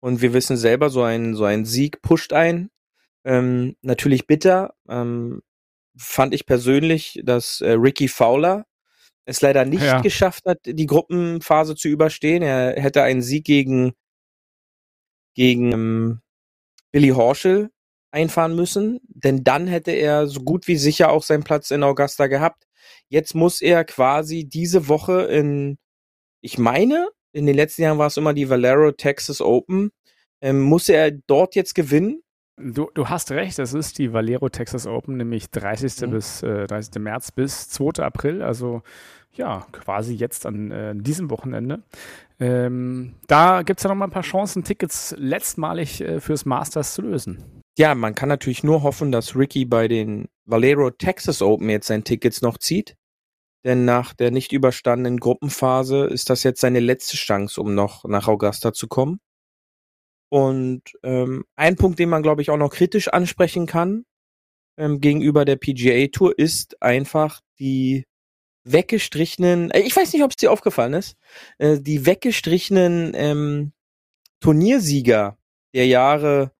[0.00, 2.70] Und wir wissen selber, so ein, so ein Sieg pusht ein.
[3.24, 4.74] Ähm, natürlich bitter.
[4.88, 5.40] Ähm,
[5.96, 8.66] fand ich persönlich, dass äh, Ricky Fowler
[9.24, 10.00] es leider nicht Ja.
[10.02, 12.42] geschafft hat, die Gruppenphase zu überstehen.
[12.42, 13.94] Er hätte einen Sieg gegen,
[15.34, 16.20] gegen ähm,
[16.94, 17.70] Billy Horschel
[18.12, 22.28] einfahren müssen, denn dann hätte er so gut wie sicher auch seinen Platz in Augusta
[22.28, 22.68] gehabt.
[23.08, 25.76] Jetzt muss er quasi diese Woche in,
[26.40, 29.90] ich meine, in den letzten Jahren war es immer die Valero Texas Open,
[30.40, 32.22] ähm, muss er dort jetzt gewinnen.
[32.56, 36.02] Du, du hast recht, das ist die Valero Texas Open, nämlich 30.
[36.02, 36.10] Mhm.
[36.12, 37.02] bis äh, 30.
[37.02, 38.04] März bis 2.
[38.04, 38.82] April, also
[39.36, 41.82] ja, quasi jetzt an äh, diesem Wochenende.
[42.40, 46.94] Ähm, da gibt es ja noch mal ein paar Chancen, Tickets letztmalig äh, fürs Masters
[46.94, 47.62] zu lösen.
[47.78, 52.04] Ja, man kann natürlich nur hoffen, dass Ricky bei den Valero Texas Open jetzt sein
[52.04, 52.96] Tickets noch zieht.
[53.64, 58.28] Denn nach der nicht überstandenen Gruppenphase ist das jetzt seine letzte Chance, um noch nach
[58.28, 59.20] Augusta zu kommen.
[60.30, 64.04] Und ähm, ein Punkt, den man, glaube ich, auch noch kritisch ansprechen kann
[64.76, 68.04] ähm, gegenüber der PGA Tour, ist einfach die
[68.64, 71.16] weggestrichenen, äh, ich weiß nicht, ob es dir aufgefallen ist,
[71.58, 73.72] äh, die weggestrichenen ähm,
[74.40, 75.38] Turniersieger
[75.74, 76.52] der Jahre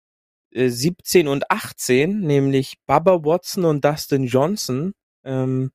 [0.53, 4.95] äh, 17 und 18, nämlich Bubba Watson und Dustin Johnson,
[5.25, 5.71] ähm,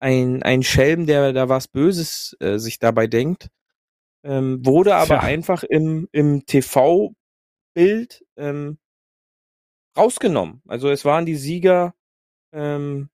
[0.00, 3.48] ein, ein Schelm, der da was Böses äh, sich dabei denkt,
[4.22, 5.20] ähm, wurde aber Tja.
[5.20, 8.78] einfach im, im TV-Bild ähm,
[9.96, 10.62] rausgenommen.
[10.66, 11.94] Also es waren die Sieger
[12.52, 13.10] ähm,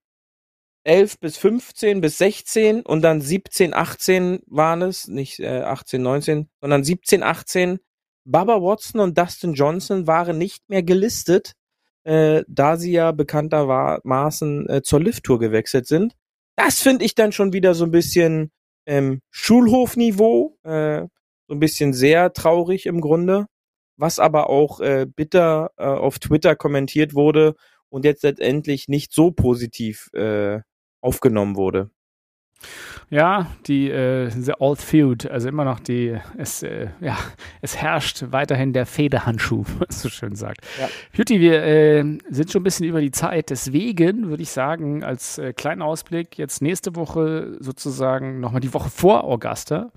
[0.84, 6.48] 11 bis 15 bis 16 und dann 17, 18 waren es, nicht äh, 18, 19,
[6.60, 7.78] sondern 17, 18.
[8.24, 11.54] Baba Watson und Dustin Johnson waren nicht mehr gelistet,
[12.04, 16.14] äh, da sie ja bekanntermaßen äh, zur Lift-Tour gewechselt sind.
[16.56, 18.50] Das finde ich dann schon wieder so ein bisschen
[18.86, 21.02] ähm, Schulhofniveau, äh,
[21.48, 23.46] so ein bisschen sehr traurig im Grunde,
[23.96, 27.54] was aber auch äh, bitter äh, auf Twitter kommentiert wurde
[27.88, 30.60] und jetzt letztendlich nicht so positiv äh,
[31.00, 31.90] aufgenommen wurde.
[33.08, 37.18] Ja, die äh, The Old Feud, also immer noch die, es, äh, ja,
[37.60, 40.60] es herrscht weiterhin der Federhandschuh, was so schön sagt.
[40.78, 40.88] Ja.
[41.16, 45.38] Beauty, wir äh, sind schon ein bisschen über die Zeit, deswegen würde ich sagen, als
[45.38, 49.90] äh, kleinen Ausblick, jetzt nächste Woche sozusagen nochmal die Woche vor Augusta.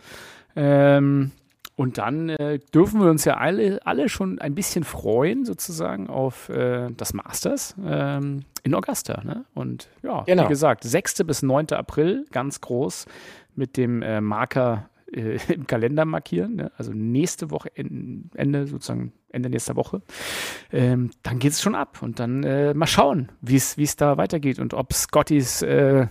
[0.55, 1.31] Ähm,
[1.83, 6.47] und dann äh, dürfen wir uns ja alle, alle schon ein bisschen freuen, sozusagen, auf
[6.47, 9.21] äh, das Masters ähm, in Augusta.
[9.25, 9.43] Ne?
[9.53, 10.45] Und ja, genau.
[10.45, 11.25] wie gesagt, 6.
[11.25, 11.71] bis 9.
[11.71, 13.05] April, ganz groß,
[13.55, 16.55] mit dem äh, Marker äh, im Kalender markieren.
[16.55, 16.71] Ne?
[16.77, 20.01] Also nächste Woche, Ende sozusagen Ende nächster Woche,
[20.71, 22.01] ähm, dann geht es schon ab.
[22.01, 26.07] Und dann äh, mal schauen, wie es da weitergeht und ob Scottys äh,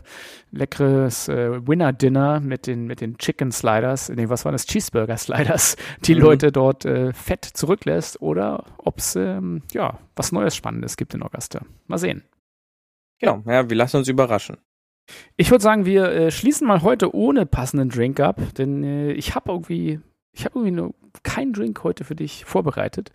[0.51, 4.67] leckeres äh, Winner-Dinner mit den, mit den Chicken Sliders, nee, was waren das?
[4.67, 6.21] Cheeseburger Sliders, die mhm.
[6.21, 11.23] Leute dort äh, fett zurücklässt oder ob es ähm, ja, was Neues Spannendes gibt in
[11.23, 11.65] Augusta.
[11.87, 12.25] Mal sehen.
[13.21, 14.59] Genau, ja, wir lassen uns überraschen.
[15.37, 19.35] Ich würde sagen, wir äh, schließen mal heute ohne passenden Drink ab, denn äh, ich
[19.35, 20.01] habe irgendwie
[20.33, 23.13] ich habe irgendwie nur keinen Drink heute für dich vorbereitet.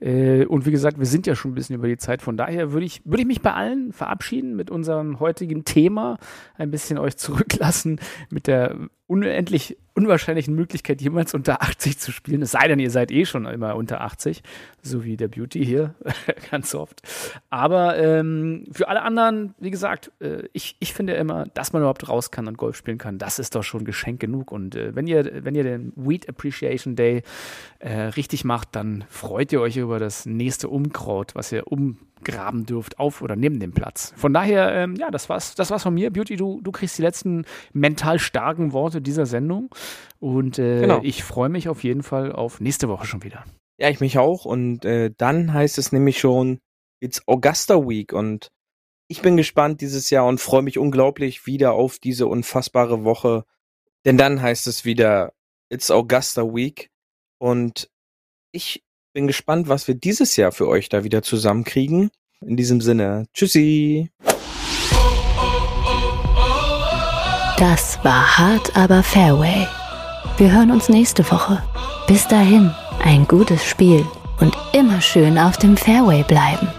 [0.00, 2.22] Äh, und wie gesagt, wir sind ja schon ein bisschen über die Zeit.
[2.22, 6.18] Von daher würde ich, würde ich mich bei allen verabschieden mit unserem heutigen Thema,
[6.56, 8.76] ein bisschen euch zurücklassen mit der
[9.06, 12.42] unendlich unwahrscheinlichen Möglichkeit, jemals unter 80 zu spielen.
[12.42, 14.42] Es sei denn, ihr seid eh schon immer unter 80,
[14.82, 15.94] so wie der Beauty hier,
[16.50, 17.02] ganz oft.
[17.50, 22.08] Aber ähm, für alle anderen, wie gesagt, äh, ich, ich finde immer, dass man überhaupt
[22.08, 24.50] raus kann und Golf spielen kann, das ist doch schon Geschenk genug.
[24.50, 27.22] Und äh, wenn ihr, wenn ihr den Weed Appreciation Day
[27.78, 32.66] äh, richtig macht, dann freut ihr euch über das nächste Umkraut, was ihr um graben
[32.66, 34.12] dürft auf oder neben dem Platz.
[34.16, 36.10] Von daher, ähm, ja, das war's, das war's von mir.
[36.10, 39.68] Beauty, du, du kriegst die letzten mental starken Worte dieser Sendung.
[40.18, 41.00] Und äh, genau.
[41.02, 43.44] ich freue mich auf jeden Fall auf nächste Woche schon wieder.
[43.78, 44.44] Ja, ich mich auch.
[44.44, 46.60] Und äh, dann heißt es nämlich schon,
[47.00, 48.12] it's Augusta Week.
[48.12, 48.50] Und
[49.08, 53.44] ich bin gespannt dieses Jahr und freue mich unglaublich wieder auf diese unfassbare Woche.
[54.04, 55.32] Denn dann heißt es wieder,
[55.68, 56.90] it's Augusta Week.
[57.44, 57.90] Und
[58.52, 58.82] ich
[59.12, 62.10] bin gespannt, was wir dieses Jahr für euch da wieder zusammenkriegen.
[62.40, 64.08] In diesem Sinne, tschüssi.
[67.58, 69.66] Das war hart, aber Fairway.
[70.38, 71.62] Wir hören uns nächste Woche.
[72.06, 74.06] Bis dahin, ein gutes Spiel
[74.40, 76.72] und immer schön auf dem Fairway bleiben.